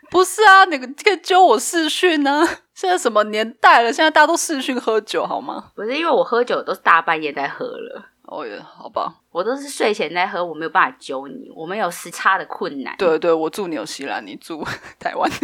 [0.09, 2.47] 不是啊，你可以揪我视讯呢。
[2.73, 3.91] 现在什么年代了？
[3.91, 5.71] 现在大家都视讯喝酒好吗？
[5.75, 8.05] 不是，因为我喝酒都是大半夜在喝了。
[8.31, 12.95] 哦耶，好吧，我都是睡前在喝，我没有办法揪你，我们有时差的困难。
[12.97, 14.63] 对对，我住纽西兰，你住
[14.99, 15.39] 台湾， 是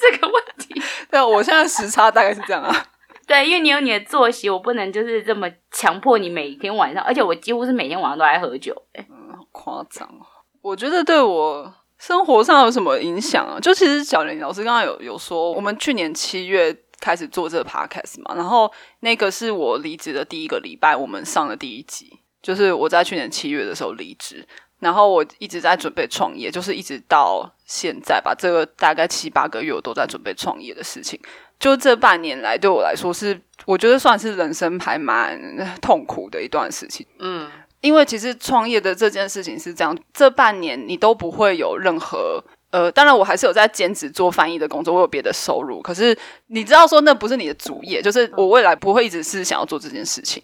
[0.00, 0.82] 这个问题。
[1.08, 2.86] 对，我现在时差大概是这样啊。
[3.24, 8.74] 对，因为你有你的作息，我不能就是这么强迫你每天晚上，而且我几乎是每天晚上都在喝酒。
[8.98, 9.06] 嗯，
[9.52, 10.08] 夸张。
[10.62, 13.60] 我觉得对我生活上有什么影响啊？
[13.60, 16.76] 就其实小林老师刚刚有有说，我们去年七月。
[17.00, 24.46] 开始做这个 podcast 嘛，然后那个是我离职的第一个礼拜，我们上的第一集，就是我在去年七月的时候离职，
[24.80, 31.20] 然后我一直在准备创业，就是一直到现在吧，这个大概七八个月我都在准备创业的事情。
[31.58, 35.40] 就这半年来，对我来说是我觉得算是人生还蛮
[35.80, 37.06] 痛苦的一段事情。
[37.18, 42.42] 嗯，因为其实创业的这件事情是这样，这半年你都不会有任何。
[42.76, 45.80] 呃，当然我还是有在兼职做翻译的工作，我有别的收入。
[45.80, 46.14] 可是
[46.48, 50.42] 你知道说那不是你的主业，就是我未来不会一直是想要做这件事情。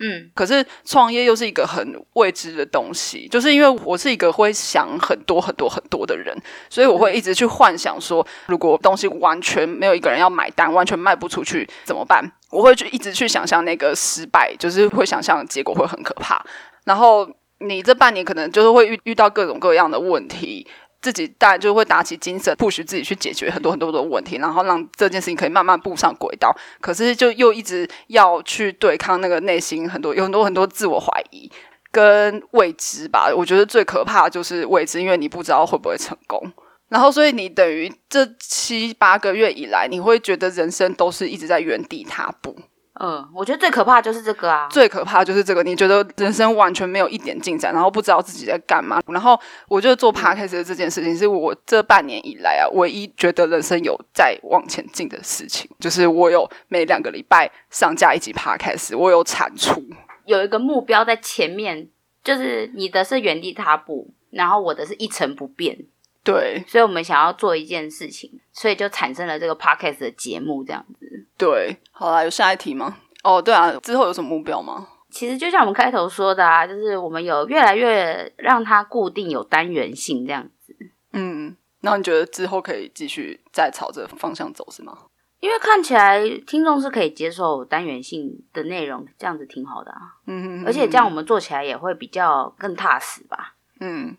[0.00, 6.36] 嗯，可是创业又是一个很未知的东西，就是因为我是一个会想很多很多很多的人，
[6.68, 12.28] 所以我会一直去幻想说，如果东西完全没有一个人要买单，完全卖不出去怎么办？
[12.50, 16.44] 我会去一直去想象那个失败，就是会想象结果会很可怕。
[16.84, 17.28] 然后
[17.60, 20.66] 你这半年可能就是会遇遇到各种各样的问题。
[21.00, 26.54] 自己当然就会打起精神，不许自己去解决很多很多的问题，然后让这件事情可以慢慢步上轨道。
[26.80, 31.50] 可是就又一直要去对抗那个内心很多有很多很多自我怀疑
[31.92, 33.32] 跟未知吧。
[33.34, 36.52] 我觉得最可怕就是未知，因为你不知道会不会成功。
[36.88, 42.56] 然后所以你等于这七八个月以来，你会觉得人生都是一直在原地踏步。
[43.00, 45.62] 嗯，我觉得最可怕就是这个啊，最可怕就是这个。
[45.62, 49.00] 你觉得人生完全没有一点进展，然后不知道自己在干嘛。
[49.06, 59.80] 然后我觉得做 podcast 的这件事情，是我这半年以来啊，唯一觉得人生有在往前进的事情，就是我有每两个礼拜上架一集 podcast，我有产出，
[60.24, 61.88] 有一个目标在前面，
[62.24, 65.86] 就是你的是原地踏步，然后我的是一成不变。
[66.30, 71.26] 对，所以我们想要做一件事情，所以就产生了这个 podcast 的节目，这样子。
[71.38, 72.98] 对，好啦，有下一题吗？
[73.22, 74.86] 哦，对啊，之后有什么目标吗？
[75.10, 80.76] 其实就像我们开头说的啊，就是我们有越来越让它固定有单元性这样子。
[81.14, 84.92] 嗯，那你觉得之后可以继续再朝这方向走是吗？
[85.40, 90.20] 因为看起来听众是可以接受单元性的内容，这样子挺好的啊。
[90.26, 93.54] 嗯，而且这样我们做起来也会比较更踏实吧。
[93.80, 94.14] 嗯。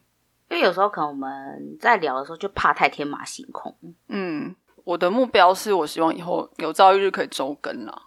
[0.49, 3.75] 因为有时候可能我们在聊的时候就怕太天马行空。
[4.07, 8.01] 嗯，我的目标是我希望以后有朝一日可以周更啊，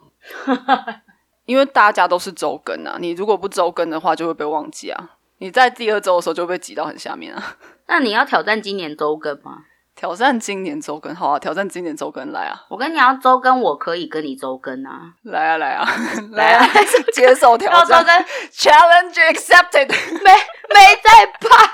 [1.47, 5.11] 因为大家都是周更啊，你如果不周更的话就会被忘记啊。
[5.39, 7.57] 你在第二周的时候就被挤到很下面啊。
[7.89, 9.65] 那你要挑战今年周更吗？
[9.95, 11.39] 挑战今年周更，好啊！
[11.39, 12.65] 挑战今年周更，来啊！
[12.71, 15.13] 我跟你要周更，我可以跟你周更啊！
[15.23, 15.87] 来啊，来啊，
[16.33, 16.67] 来啊！
[17.13, 18.03] 接受挑战
[18.51, 20.31] ，challenge accepted，没
[20.73, 21.72] 没在怕。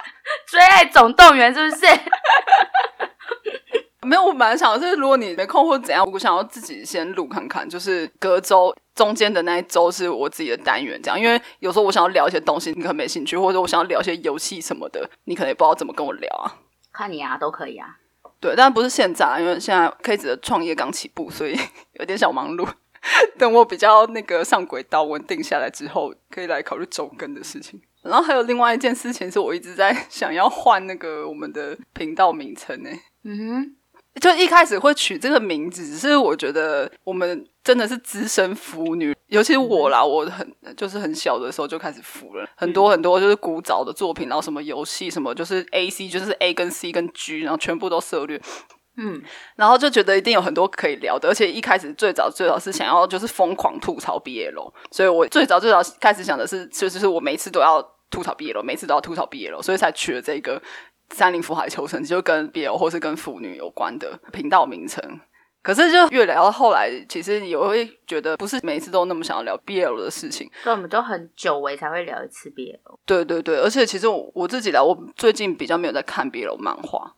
[0.51, 1.87] 追爱总动员是不是？
[4.03, 11.21] 没有，我蛮想就是，如果你没空或者怎样，我想要自己先录看看，就是隔周中间的那一周是我自己的单元，这样。
[11.21, 16.57] 因为有时候我想要聊一些东西，你可能没兴趣，或者我想要聊一些游戏什么的，你可能也不知道怎么跟我聊啊。
[16.91, 17.99] 看你啊，都可以啊。
[18.41, 21.59] 对，但不是现在，因为现在 K 子的创业刚起步，所以
[21.95, 22.67] 有点小忙碌。
[23.37, 27.83] 等我比较那个上轨道稳定下来之后，可以来考虑周更的事情。
[28.03, 32.91] 然后还有另外一件事情，是我一直在想要换那个我们的频道名称呢。
[33.25, 33.77] 嗯哼，
[34.21, 48.41] 就一开始会取这个名字，只是我觉得我们真的是资深腐女，尤其是我啦，我很就是很小的时候就开始腐了，很多很多就是古早的作品，然后什么游戏什么，就是 A C 就是 A 跟 C 跟 G，然后全部都涉略。
[49.01, 49.23] 嗯，
[49.55, 57.81] 然后就觉得一定有很多可以聊的，而且一开始最早最早是想要就是疯狂吐槽毕业楼，所以我最早最早开始想的是，就是我每次都要
[58.11, 60.61] 吐槽毕业楼，每次都要吐槽毕业楼，所以才取了这个
[61.11, 65.21] 三林福海求生，就跟毕业或是跟腐女有关的频道名称。
[65.63, 72.99] 可是就越聊到后来，其实也会觉得不是每一次都那么想要聊毕业楼的事情，所以我们都很久违才会聊一次毕业楼。
[73.05, 77.15] 对对对，而且其实我我自己聊，我最近比较没有在看毕业楼漫画。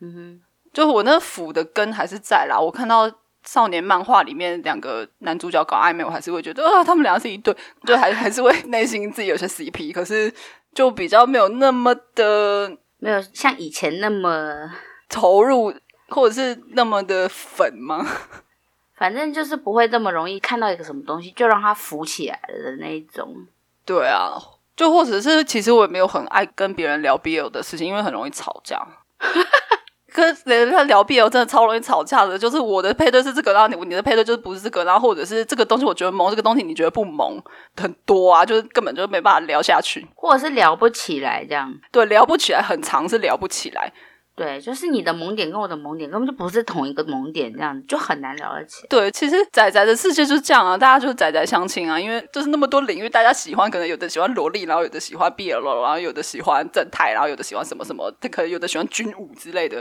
[0.00, 0.40] 嗯哼。
[0.74, 3.10] 就我那腐的根还是在啦，我看到
[3.44, 7.56] 少年漫画里面两个男主角搞暧昧，我还是会觉得啊，他们两个是一对，
[7.86, 10.32] 就还 还是会内心自己有些 CP，可是
[10.74, 14.70] 就比较没有那么的没有像以前那么
[15.08, 15.72] 投入，
[16.08, 18.04] 或者是那么的粉吗？
[18.96, 23.46] 反正就是不会这么容易看到一个什么东西就让它浮起来了的那一种。
[23.84, 24.32] 对啊，
[24.74, 28.80] 就或者是其实我也没有很爱跟别人聊 BL 的事情，因为很容易吵架。
[30.14, 37.42] 跟人家聊 BL 真的超容易吵架的，就是我的配对是这个，然后你你的配对就是不是这个，然后或者是这个东西我觉得萌，这个东西你觉得不萌，
[37.76, 41.74] 很多啊，就是根本就没办法聊下去，或者是聊不起来这样。
[41.90, 43.92] 对，聊不起来，很长是聊不起来。
[44.36, 48.84] 对，就是你的萌点跟我的萌点根本就不是同一个萌点，这样就很难聊得起。
[48.88, 59.76] 对，其实仔仔的世界就是这样啊，大家就是仔仔相亲啊，因为就是那么多领域，大家喜欢，可能有的喜欢萝莉，然后有的喜欢 BL，然后有的喜欢正太，然后有的喜欢什么什么，他可能有的喜欢军武之类的，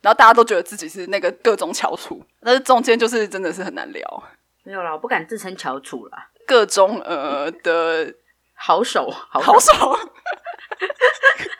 [0.00, 4.22] 然后大家都觉得自己是那个各种翘楚，但是中间就是真的是很难聊。
[4.64, 6.30] 没有啦，我不敢自称翘楚啦。
[6.46, 8.14] 各种呃的
[8.54, 9.98] 好手，好手，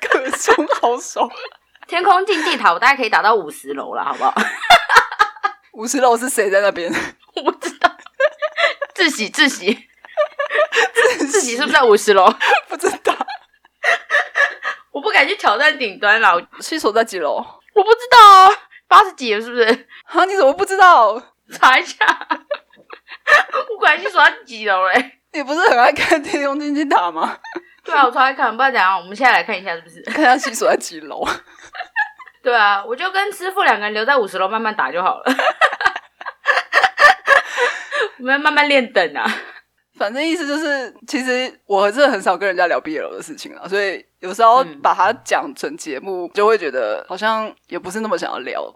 [0.01, 1.29] 各种好手。
[1.89, 4.35] 天空竞技塔，我大概可以打到五十楼了，好不好？
[5.73, 6.93] 五十楼是谁在那边？
[7.35, 7.91] 我不知道。
[8.95, 9.89] 自喜自喜，
[11.19, 12.31] 自喜是不是在五十楼？
[12.69, 13.15] 不知道。
[14.91, 16.39] 我不敢去挑战顶端了。
[16.61, 17.37] 新手在几楼？
[17.37, 18.51] 我不知道啊，
[18.87, 19.65] 八十几了是不是？
[20.05, 21.19] 啊，你怎么不知道？
[21.53, 21.97] 查一下。
[23.71, 25.21] 我管新手在几楼嘞？
[25.33, 27.39] 你不是很爱看天空竞技塔吗？
[27.83, 28.55] 对啊，我超爱看。
[28.55, 28.99] 不然怎样？
[28.99, 30.03] 我们现在来看一下，是不是？
[30.03, 31.25] 看下新手在几楼。
[32.49, 35.25] 对啊，我就跟师傅两个人留在五十楼慢慢打就好了。
[38.19, 39.23] 我们慢慢练等啊。
[39.99, 48.75] 反正意思就是，其实我真的很少跟人家聊毕业楼的事情啊，所以有时候把它讲成节目，就会觉得好像也不是那么想要聊。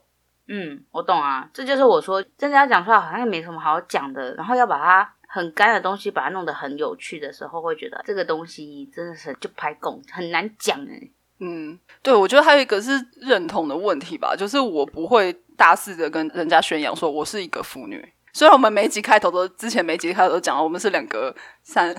[0.48, 4.34] 嗯，我懂啊，这就是我说真的要讲出来，好像也没什么好讲的。
[4.34, 11.08] 然后要把它很干的东西，把它弄得很有趣的时候，会觉得这个东西真的是就拍拱很难讲哎。
[11.44, 21.34] 嗯，对，我觉得还有一个是认同的问题吧，就是我不会大肆的跟人家宣扬说我是一个腐女，虽然我们每集开头都之前每集开头都讲了，我们是两个
[21.64, 21.92] 三，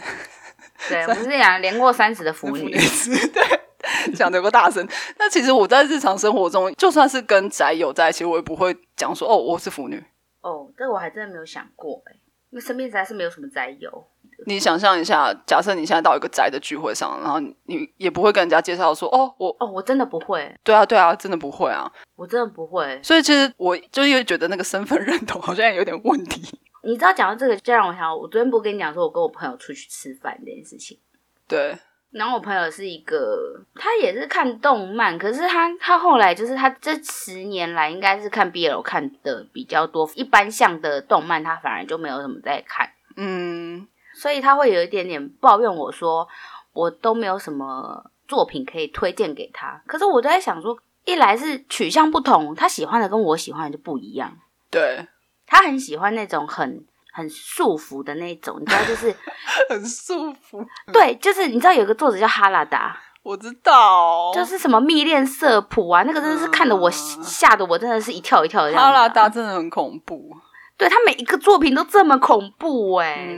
[0.87, 4.87] 对，我 们是两年过三十的腐女，对，讲的有个大声。
[5.19, 10.01] 那其实我在日常生活中，就算是跟宅友在一起，我也不会讲说哦，我是腐女。
[10.39, 12.15] 哦，这我还真的没有想过哎，
[12.49, 14.07] 因为身边实在是没有什么宅友。
[14.45, 17.55] 你想象一下，假设你现在到一个宅的聚会上，然后你
[17.97, 20.53] 也不会跟人家介绍说哦，我哦，我真的不会。
[20.63, 22.99] 对啊，对啊，真的不会啊，我真的不会。
[23.03, 26.59] 所以其实我就因为觉得那个身份认同好像有点问题。
[26.83, 30.99] 你知道讲到这个，就让我想，我昨天不跟你讲说，我跟我朋友出去吃饭这件事情。
[31.47, 31.77] 对。
[32.11, 42.87] 然后我朋友是一个，他也是看动漫，可是他他后来就是他这十年来应该是看 BL 看的比较多，一般像的动漫他反而就没有什么在看。
[43.15, 43.87] 嗯。
[44.23, 46.25] 所以他会有一点点抱怨我说，
[46.71, 49.81] 我都没有什么作品可以推荐给他。
[49.85, 54.33] 可是我都在想说，一来是取向不同，他喜欢的跟我喜欢的就不一样。
[54.71, 55.05] 对，
[55.45, 59.13] 他很喜欢那种很很束缚的那种，你知道，就是
[59.69, 60.65] 很束缚。
[60.93, 68.71] 对，就是你知道有个作者叫哈拉达，我知道，就是什么密恋色谱啊，那个真的是看得我吓得我真的是一跳一跳的。
[68.71, 70.33] 哈拉达真的很恐怖。
[70.77, 73.29] 对他每一个作品都这么恐怖哎，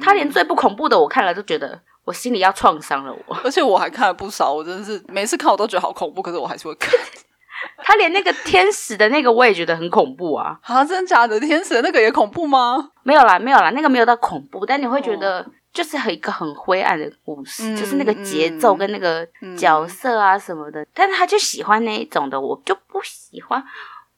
[0.00, 6.90] 他连最不恐怖的我看了都觉得我心里要创伤了我，而且我还看了不少，我真的是每次看我都觉得好恐怖，可是我还是会看。
[7.78, 10.58] 他连那个天使的那个我也觉得很恐怖啊！
[10.64, 11.38] 啊，真的假的？
[11.38, 12.90] 天使的那个也恐怖吗？
[13.04, 19.26] 没有啦，没有啦，那个没有到恐怖，但你会觉得就是很一个很灰暗的故事，就是那个节奏跟那个
[19.56, 20.84] 角色啊什么的。
[20.92, 23.62] 但是他就喜欢那一种的，我就不喜欢，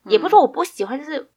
[0.07, 1.31] 也不说我不喜欢，就是。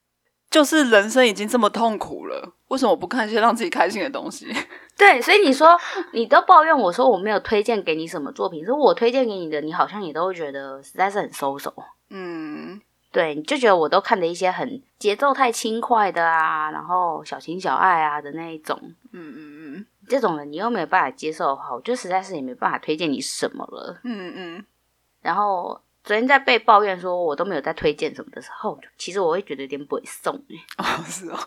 [0.50, 4.48] 就是人生已经这么痛苦了，为什么不看一些让自己开心的东西？
[4.98, 5.78] 对，所以你说
[6.14, 11.74] 你都抱怨我说我没有推荐给你什么作品，是我推荐给你的，你好像也都会觉得实在是很收手。
[12.10, 12.82] 嗯，
[13.12, 18.80] 对，你就觉得我都看的一些很节奏太轻快的啊，然后小情小爱啊的那一种。
[19.12, 24.00] 嗯嗯嗯，这种人你又没有办法接受的话，我就实在是也没办法推荐你什么了。
[24.04, 24.66] 嗯嗯，
[25.22, 25.82] 然后。
[26.08, 30.34] 昨天在被抱怨说我都没有在推荐什么的时候，其实我会觉得有点不送
[30.78, 31.38] 哦，是哦，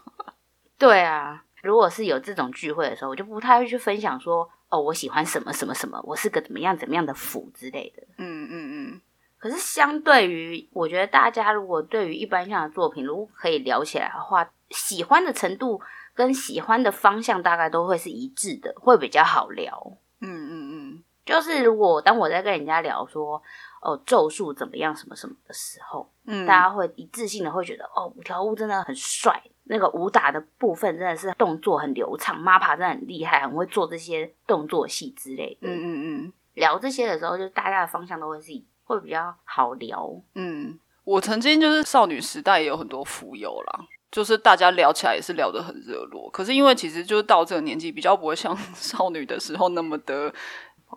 [0.76, 8.02] 对啊，如果是有这种聚会的时候，我就不太会去分享说哦，我喜欢什么什么什么，我是个怎么样怎么样的腐之类的。
[8.18, 9.00] 嗯嗯嗯。
[9.38, 15.80] 可是相对于，我觉得大家如果对于一般像的作品，如果可以聊起来的话，喜欢的程度
[16.12, 19.96] 跟喜欢的方向大概都会是一致的，会比较好聊。
[20.20, 21.02] 嗯嗯嗯。
[21.24, 23.42] 就是如果当我在跟人家聊说。
[23.80, 24.94] 哦，咒术怎么样？
[24.94, 35.68] 什么什么的时候，嗯，大家会一致性的会觉得，哦，五条悟真的很帅，那个武打的部分真的是动作很流畅，MAPA 真的很厉害，很会做这些动作戏之类的。
[35.68, 38.52] 嗯嗯嗯，聊这些的时候，就大家的方向都会是
[38.84, 40.10] 会比较好聊。
[40.34, 46.28] 嗯，我曾经就是少女时代也有很多浮游啦，就是大家聊起来也是聊得很热络。
[46.30, 50.30] 可是因为其实就是到这个年纪，比较不会像 少女的时候那么的。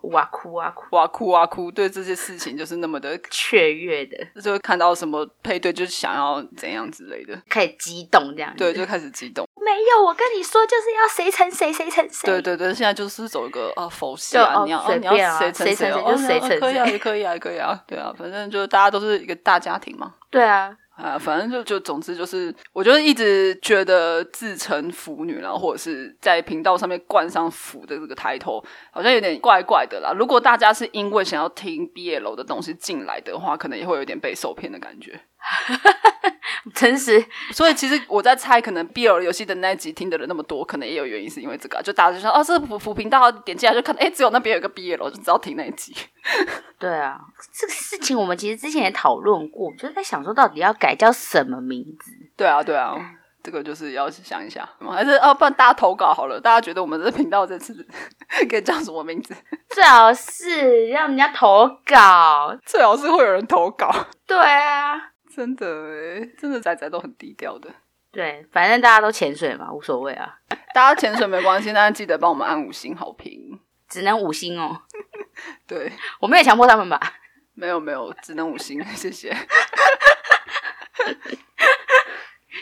[0.02, 8.54] 哇哭啊哭哇哭啊哭，对这些事情就是那么的雀跃的，就会看到什么配对，就是想要怎样之类的，开始激动这样。
[8.56, 9.46] 对，就开始激动。
[9.56, 12.26] 没有，我跟你说，就是要谁成谁，谁成谁。
[12.26, 20.14] 对对对，现在就是走一个啊佛系啊，你要你要谁成谁就谁成，可以啊，也可以啊，也可以啊，对啊，反正就是大家都是一个大家庭嘛。
[20.30, 20.76] 对啊。
[20.96, 30.12] 啊，反正就就总之就是，我就一直觉得自称腐女，然后或者是在频道上面冠上“腐”的这个抬头，好像有点怪怪的啦。
[30.16, 35.20] 如果大家是因为想要听毕业楼的东西进来的话，可能也会有点被受骗的感觉。
[36.74, 37.22] 诚实，
[37.52, 45.94] 所以其实我在猜，可能 BL 游戏的那一集听的人那么多，可能也有原因，是因为这个，就大家就说哦，这是腐腐频道，点进来就看，哎，只有那边有个 BL，就只要听那一集。
[46.80, 47.20] 对啊，
[47.52, 52.10] 这个事情我们其实之前也讨论过，就是在想说到底要改叫什么名字。
[52.36, 52.94] 对啊，对啊，
[53.42, 57.86] 这个就是要想一下，还是哦，不然大家投稿好了，大家觉得我们这频道这次
[58.48, 59.34] 可以叫什么名字？
[59.68, 63.94] 最好是让人家投稿，最好是会有人投稿。
[64.26, 65.10] 对啊。
[65.36, 67.68] 真的哎，真的仔仔都很低调的。
[68.12, 70.38] 对，反正大家都潜水嘛，无所谓啊。
[70.72, 73.58] 大家潜水没关系，但是记得帮我们按五星好评，
[73.88, 74.82] 只能五星哦。
[75.66, 77.00] 对，我没有强迫他们吧？
[77.54, 79.36] 没有没有，只能五星，谢谢。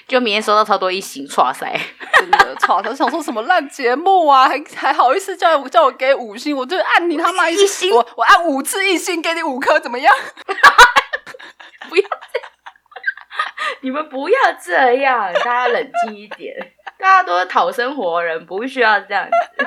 [0.08, 1.70] 就明天收到超多一星，哇塞！
[2.14, 2.82] 真的，操！
[2.82, 4.48] 他想说什么烂节目啊？
[4.48, 6.56] 还还好意思叫我叫我给五星？
[6.56, 10.14] 我就按你他妈一星，我我按五次一星，给你五颗，怎么样？
[11.88, 12.08] 不要。
[13.82, 16.54] 你们不要这样，大家冷静一点。
[16.98, 19.66] 大家都是讨生活人，不需要这样子。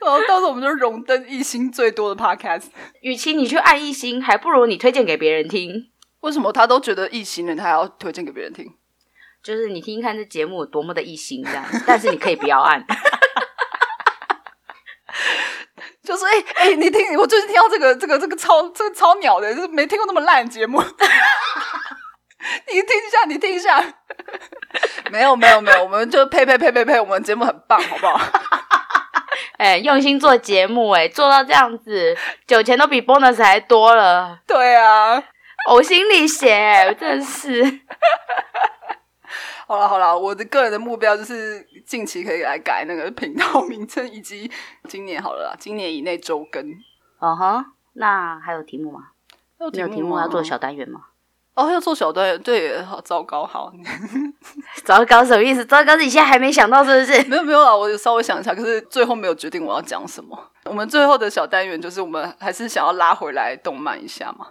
[0.00, 2.68] 然 后到时候我们就荣登一星最多的 podcast。
[3.02, 5.90] 与其你去按一星，还不如你推荐给别人听。
[6.20, 8.74] 为什么他都觉得一星人，他还要推荐给别人听？
[9.42, 12.84] 就是你听听看这节目有多么的一星这样，但是你可以不要按。
[16.02, 20.82] 就是哎哎，你听，我最近听到这个这个这个超这个超鸟的，就是没听过那么烂的节目。
[22.66, 23.82] 你听一下，你听一下。
[25.12, 28.18] 没有没有没有，我们就呸呸呸呸呸，我们节目很棒，好不好？
[29.58, 34.38] 哎，用心做节目，哎，做到这样子，酒钱都比 bonus 还多了。
[34.46, 35.22] 对啊，
[35.68, 37.62] 呕心沥血，真的是。
[39.70, 44.50] 好了好了，我的个人的目标就是近期可以来改那个频道 名称，以及
[44.88, 46.74] 今年好了啦，今年以内周更。
[47.20, 49.10] 哦哈，那还有题目吗？
[49.60, 51.02] 有题目要做小单元吗？
[51.54, 53.72] 哦，要做小单元，对，好糟糕，好，
[54.84, 55.64] 糟糕什么意思？
[55.64, 57.22] 糟糕，你现在还没想到是不是？
[57.28, 60.36] 没有没有啊，我稍微想一下，可是最后没有决定我要讲什么。
[60.64, 64.48] 我们最后的小单元就是我们还是想要拉回来动漫一下嘛。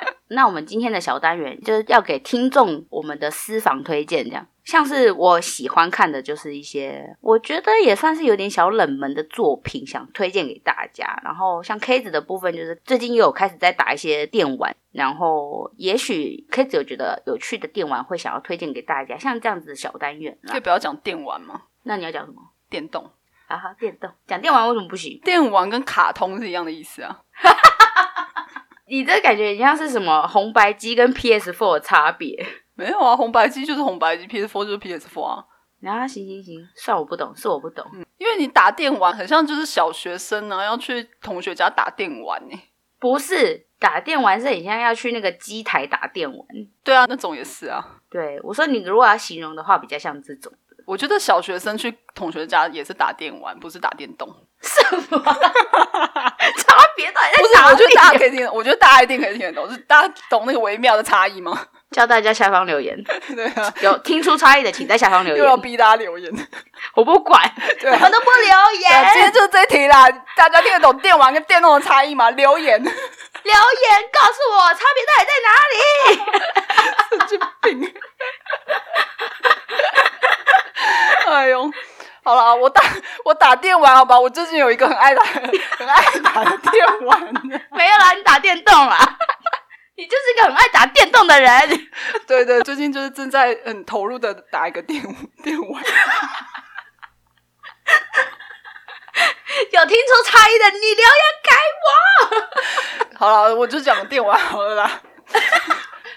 [0.00, 0.14] 对。
[0.34, 11.20] 那我们今天的小单元就是要给听众我们的私房推荐，这样像是我喜欢看的，就是一些我觉得也算是有点小冷门的作品，想推荐给大家。
[11.22, 21.62] 然后像 K 子的部分，就是最近又有开始在打一些电玩，然后也许 K 子有觉得有趣的电玩会想要推荐给大家，像这样子的小单元，可以不要讲电玩吗？
[21.82, 22.40] 那你要讲什么？
[22.70, 23.08] 电动
[23.46, 25.20] 啊哈，电动讲电玩为什么不行？
[25.22, 27.20] 电玩跟卡通是一样的意思啊。
[28.86, 32.46] 你这感觉像是什么红白机跟 PS Four 的差别？
[32.74, 35.44] 没有啊，红白机就是红白机，PS Four 就是 PS Four 啊。
[35.80, 37.84] 行行行，算我不懂，是我不懂。
[38.16, 42.58] 因为你打电玩很像就是小学生呢，要去同学家打电玩呢。
[42.98, 46.46] 不是打电玩，是很像要去那个机台打电玩。
[46.82, 48.00] 对啊，那种也是啊。
[48.08, 50.50] 对，我说你如果要形容的话，比较像这种。
[50.86, 54.28] 我觉得小学生去同学家也是打电玩，不是打电动。
[54.64, 55.22] 什么
[56.58, 57.10] 差别？
[57.12, 57.72] 到底在哪里？
[57.72, 59.70] 我觉得大家可以听，我觉得大家一定可以听得懂。
[59.70, 61.66] 是大家懂那个微妙的差异吗？
[61.90, 62.96] 叫大家下方留言。
[63.36, 65.44] 对啊，有听出差异的，请在下方留言。
[65.44, 66.32] 又要逼大家留言，
[66.94, 67.40] 我不管，
[67.84, 69.10] 我们都不留言。
[69.12, 72.30] 今天就这题啦，大家听得懂电玩跟电动的差异吗？
[72.30, 72.94] 留言，留言
[74.12, 75.78] 告诉我差别到底在哪里？
[77.14, 77.94] 神经病！
[81.26, 81.70] 哎呦。
[82.24, 82.82] 好了，我打
[83.26, 84.18] 我打电玩，好吧？
[84.18, 87.20] 我最近有一个很爱打、很爱打的电玩。
[87.70, 88.98] 没有啦，你打电动啦，
[89.96, 91.88] 你就是一个很爱打电动的人。
[92.26, 95.02] 对对，最近就是正在很投入的打一个电
[95.42, 95.84] 电玩。
[99.70, 101.50] 有听出差异的，你留言给
[101.84, 103.18] 我。
[103.18, 105.02] 好了，我就讲电玩好了啦。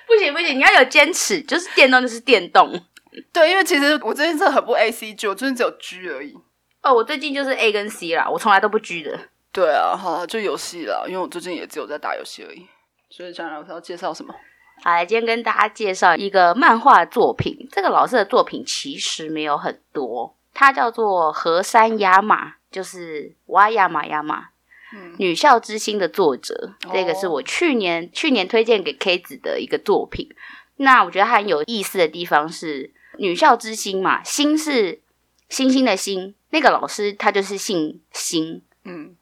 [0.08, 2.86] 不行不行，你要有坚持，就是电动就是电动。
[3.34, 6.36] 对，因为其实我最近真的很不 A C G，我最近只有 G 而已。
[6.84, 9.20] 哦，我最近就是 A 跟 C 啦，我从来都不 G 的。
[9.51, 12.68] 对啊，好，就游戏啦，因为我最近也只有在打游戏而已。
[13.09, 14.34] 所以将来我要介绍什么？
[14.84, 17.68] 好，来今天跟大家介绍一个漫画作品。
[17.72, 24.49] 这个老师的作品其实没有很多，它叫做河山雅马，就是哇亚马亚马，
[25.18, 26.74] 女校之星的作者。
[26.93, 30.30] 这个是我去年去年推荐给 K 子的一个作品。
[30.76, 32.93] 那我觉得很有意思的地方是。
[33.18, 35.01] 女校之星嘛，星是
[35.49, 39.15] 星星的星，那个老师他就是姓星，嗯，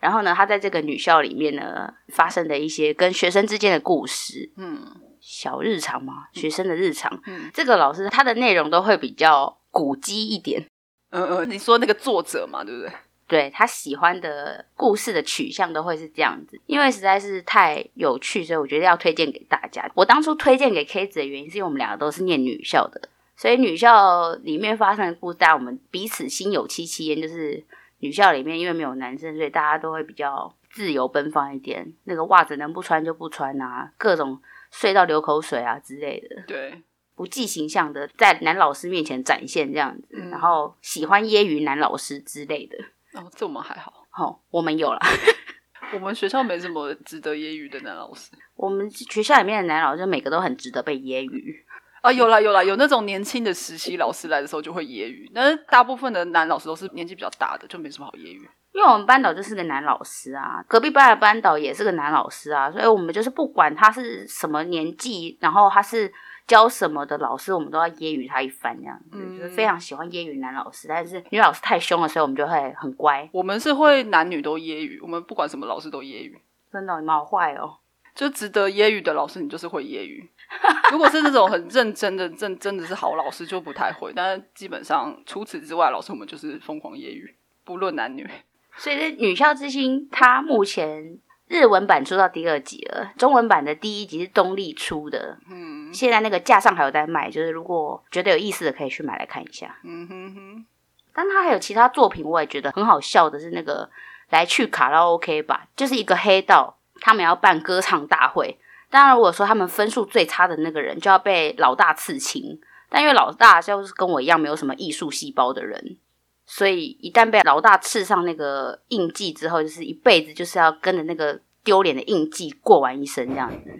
[0.00, 10.66] 然后呢，他在这个女校里面呢，发生的一些跟学生之间的故事，嗯，小日常嘛，学生的日常，嗯，这个老师他的内容都会比较古鸡一点，
[11.10, 12.92] 嗯嗯，你说那个作者嘛，对不对？
[13.28, 19.86] 对他喜欢的故事的取向都会是这样子，因为实在是太有趣，所以我觉得要推荐给大家。
[19.94, 23.10] 我当初推荐给 K 子的原因，是因为我们两个都是念女校的。
[23.38, 27.22] 所以女校里面发生的故事，大家我们彼此心有戚戚焉。
[27.22, 27.64] 就是
[28.00, 31.94] 女校里面因为没有男生，所以大家都会比较自由奔放一点。
[32.02, 36.42] 那个袜子能不穿就不穿啊，各种睡到流口水啊之类的。
[36.48, 36.82] 对，
[37.14, 42.76] 不计形象的在男老师面前展现这样子，然后喜欢揶揄男老师之类的。
[43.14, 44.04] 哦，这我们还好。
[44.10, 44.98] 好，我们有了。
[45.94, 48.32] 我们学校没什么值得揶揄的男老师。
[48.56, 51.64] 我们学校里面的男老师每个都很值得被揶揄。
[52.08, 58.48] 啊，有啦有啦，有那种年轻的实习老师来的时候就会揶揄，但是大部分的男老师都是年纪比较大的，就没什么好揶揄。
[58.72, 66.10] 因为我们班导就是个男老师啊，隔壁班的班导也是个男老师啊，所以我们就是不管他是什么年纪，然后他是
[66.46, 70.88] 教什么的老师，我们都要揶揄他一番，这样子就是非常喜欢揶揄男老师。
[70.88, 73.28] 但是女老师太凶了，所以我们就会很乖。
[73.32, 76.38] 我们是会男女都揶揄，我们不管什么老师都揶揄。
[76.72, 77.76] 真的，你们好坏哦！
[78.14, 80.28] 就值得揶揄的老师，你就是会揶揄。
[80.90, 84.12] 如果是那种很认真的、真真的是好老师，就不太会。
[84.14, 87.34] 但是基本上除此之外，老师我们就是疯狂揶揄，
[87.64, 88.28] 不论男女。
[88.76, 91.18] 所以《女校之星》它目前
[91.48, 95.38] 日文版出到第二集了，中文版的第一集是东立出的。
[95.50, 99.76] 嗯，现在那个架上还有在卖，就是如果觉得有意思的，可以去买来看一下。
[99.84, 100.66] 嗯哼哼。
[101.12, 103.90] 但他还有其他作品，我也觉得很好笑的，是那个
[104.30, 108.56] 来去卡拉 OK 吧，就是一个黑道，他们要办歌唱大会。
[108.90, 112.58] 当然，如果说他们分数最差的那个人就要被老大刺青，
[112.88, 115.98] 但因为老大就是跟我一样没有什么艺术细胞的人，
[116.46, 123.70] 所以一旦被老大刺上那个印记之后，就是一辈子就是要跟着那个丢脸的印记过完一生这样子。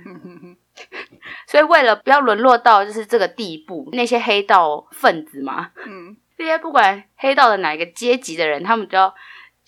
[1.48, 9.14] 所以为了不要沦落到就是这个地步，那些黑道分子嘛，嗯，这些不管黑道的哪一个阶级的人，他们都要。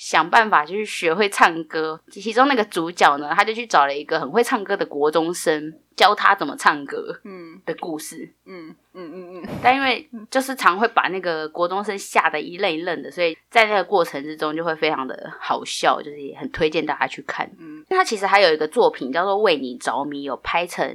[0.00, 7.20] 想办法去学会唱歌，其中那个主角呢，他就去找了一个很会唱歌的国中生，教他怎么唱歌。
[7.22, 8.32] 嗯，的故事。
[8.46, 9.48] 嗯嗯嗯嗯。
[9.62, 17.50] 但因为就是常会把那个国中生吓得一愣一愣的，所以在那个过程之中就会非常的好笑，就是也很推荐大家去看。
[17.58, 20.88] 嗯，他其实还有一个作品叫做《为你着迷》，有拍成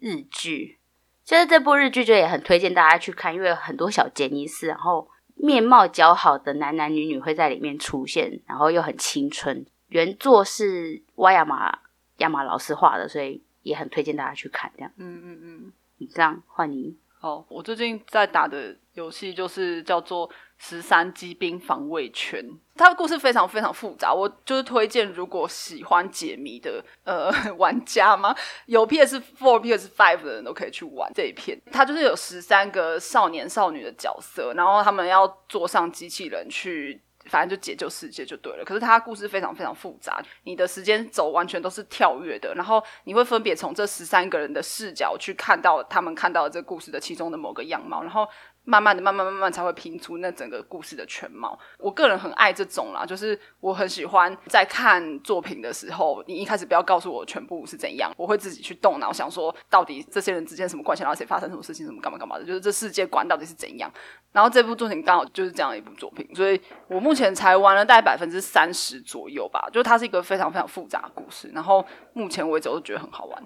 [0.00, 0.78] 日剧。
[1.22, 5.06] 其实这部日剧就也很推荐大家去看，因为很多小杰尼斯，然后。
[5.38, 9.64] 面貌姣好的男男女女会在里面出现，然后又很青春。
[9.88, 11.78] 原作是瓦亚马
[12.18, 14.70] 亚马老师画的，所以也很推荐大家去看。
[14.76, 15.72] 这样，嗯嗯嗯。
[16.14, 16.96] 这样换你。
[17.18, 20.30] 好，我最近在打的游戏就是叫做。
[20.60, 22.44] 十三机兵防卫圈，
[22.74, 24.12] 它的故事非常非常复杂。
[24.12, 28.34] 我就是推荐，如果喜欢解谜的呃 玩家吗？
[28.66, 31.58] 有 PS Four、PS Five 的人都可以去玩这一片。
[31.70, 38.64] 它就是有十三个少年少女的角色，然后他们要坐上机器人去，反正就解救世界就对了。
[38.64, 48.28] 可是它故事非常非常复杂，你的时间轴完全都是跳跃的，然后你会分别从这十三个人的视角去看到他们看到这故事的其中的某个样貌，然后。
[48.68, 51.58] 慢慢的，慢慢慢慢才会拼出那整个故事的全貌。
[51.78, 63.90] 我个人很爱这种啦，就是我很喜欢在看作品的时候，你一开始不要告诉我全部是怎样，我会自己去动脑想说，到底这些人之间什么关系，然后谁发生什么事情，什么干嘛干嘛的，就是这世界观到底是怎样。
[64.32, 69.66] 然后这部作品刚好就是这样一部作品，所以我目前才玩了大概百分之三十左右吧。
[69.72, 73.42] 就是它是一个非常非常复杂的故事，然后目前为止我都觉得很好玩，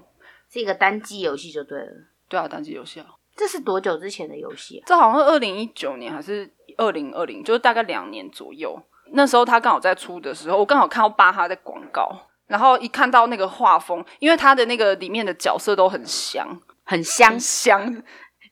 [0.51, 1.93] 是一个单机游戏就对了。
[2.29, 3.07] 对啊，单机游戏啊。
[3.37, 4.83] 这是多久之前的游戏？
[4.87, 8.81] 这好像是二零一九年还是二零二零，就是大概两年左右。
[9.13, 12.11] 那时候他刚好在出的时候，我刚好看到巴哈在广告，
[12.47, 16.47] 然后一看到那个画风，因为他的那个里面的角色都很香，
[16.85, 18.03] 很香香。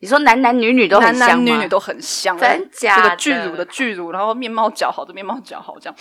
[0.00, 2.96] 你说男男女女都很香男男女女都很香，真假？
[2.96, 5.94] 这个巨乳的巨乳，然后面貌姣好的面貌姣好，这样。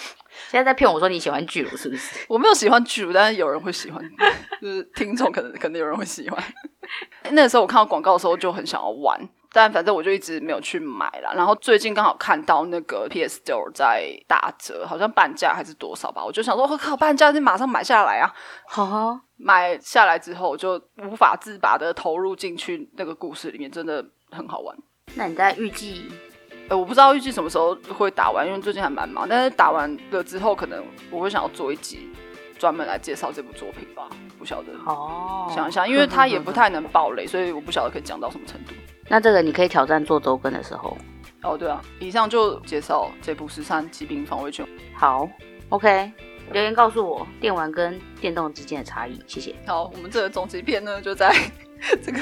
[0.50, 2.16] 现在在骗我说你喜欢巨乳是不是？
[2.30, 4.02] 我没有喜欢巨乳，但是有人会喜欢，
[4.62, 6.42] 就是听众可能可能有人会喜欢。
[7.32, 9.20] 那个时候我看到广告的时候就很想要玩。
[9.52, 18.32] 但反正我就一直没有去买了，然后最近刚好看到那个 PS Store 在打折，好像半价还是多少吧，我就想说，我靠，半价，就马上买下来啊！
[18.68, 24.78] 好，买下来之后就无法自拔的投入进去那个故事里面，真的很好玩。
[25.16, 26.12] 那你在预计？
[26.70, 29.28] 呃，我不知道预计什么时候会打完，因为最近还蛮忙。
[29.28, 32.08] 但是打完了之后，可能我会想要做一集
[32.60, 34.72] 专门来介绍这部作品吧，不晓得。
[34.86, 38.74] 哦，想一想，因为它也不太能爆雷，所以我不晓得可以讲到什么程度。
[39.10, 40.96] 那这个你可以挑战做周更的时候
[41.42, 44.66] 哦，对啊，以上就介绍这部《十三疾病防卫圈》。
[44.96, 45.28] 好
[45.70, 46.12] ，OK，
[46.52, 49.56] 留言告诉我电玩跟电动之间的差异，谢谢。
[49.66, 51.34] 好，我们这个总结篇呢，就在
[52.04, 52.20] 这个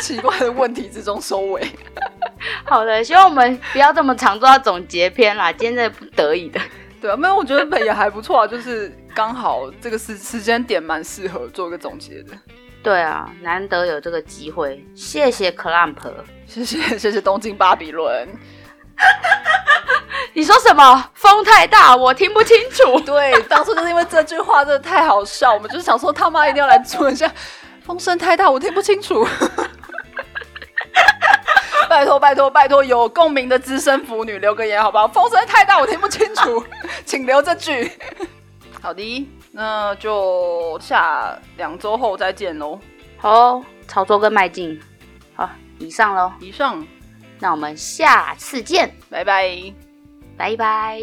[0.00, 1.66] 奇怪的问题之中收尾。
[2.64, 6.60] 好的，希望我们不要这么常做到总结篇啦，今天真的不得已的。
[7.02, 12.32] 对啊，没有，我觉得也还不错啊，就是刚好这个时时间点蛮适合做一个总结的。
[12.82, 15.96] 对啊，难得有这个机会，谢谢 Clamp，
[16.46, 18.28] 谢谢谢谢东京巴比伦。
[20.34, 21.10] 你说什么？
[21.14, 22.98] 风太大，我听不清楚。
[23.06, 27.30] 对，当初就是因为这句话真的太好笑，我们就是想说他妈一定要来做一下。
[27.84, 29.26] 风声太大，我听不清楚。
[31.88, 35.06] 拜托拜托拜托，有共鸣的资深腐女留个言好不好？
[35.06, 36.64] 风声太大，我听不清楚，
[37.04, 37.92] 请留这句。
[38.80, 39.28] 好的。
[39.52, 42.80] 那就下两周后再见喽。
[43.18, 44.80] 好，操作跟迈进。
[45.34, 45.48] 好，
[45.78, 46.32] 以上喽。
[46.40, 46.84] 以上，
[47.38, 49.72] 那我们下次见，拜拜，
[50.36, 51.00] 拜拜。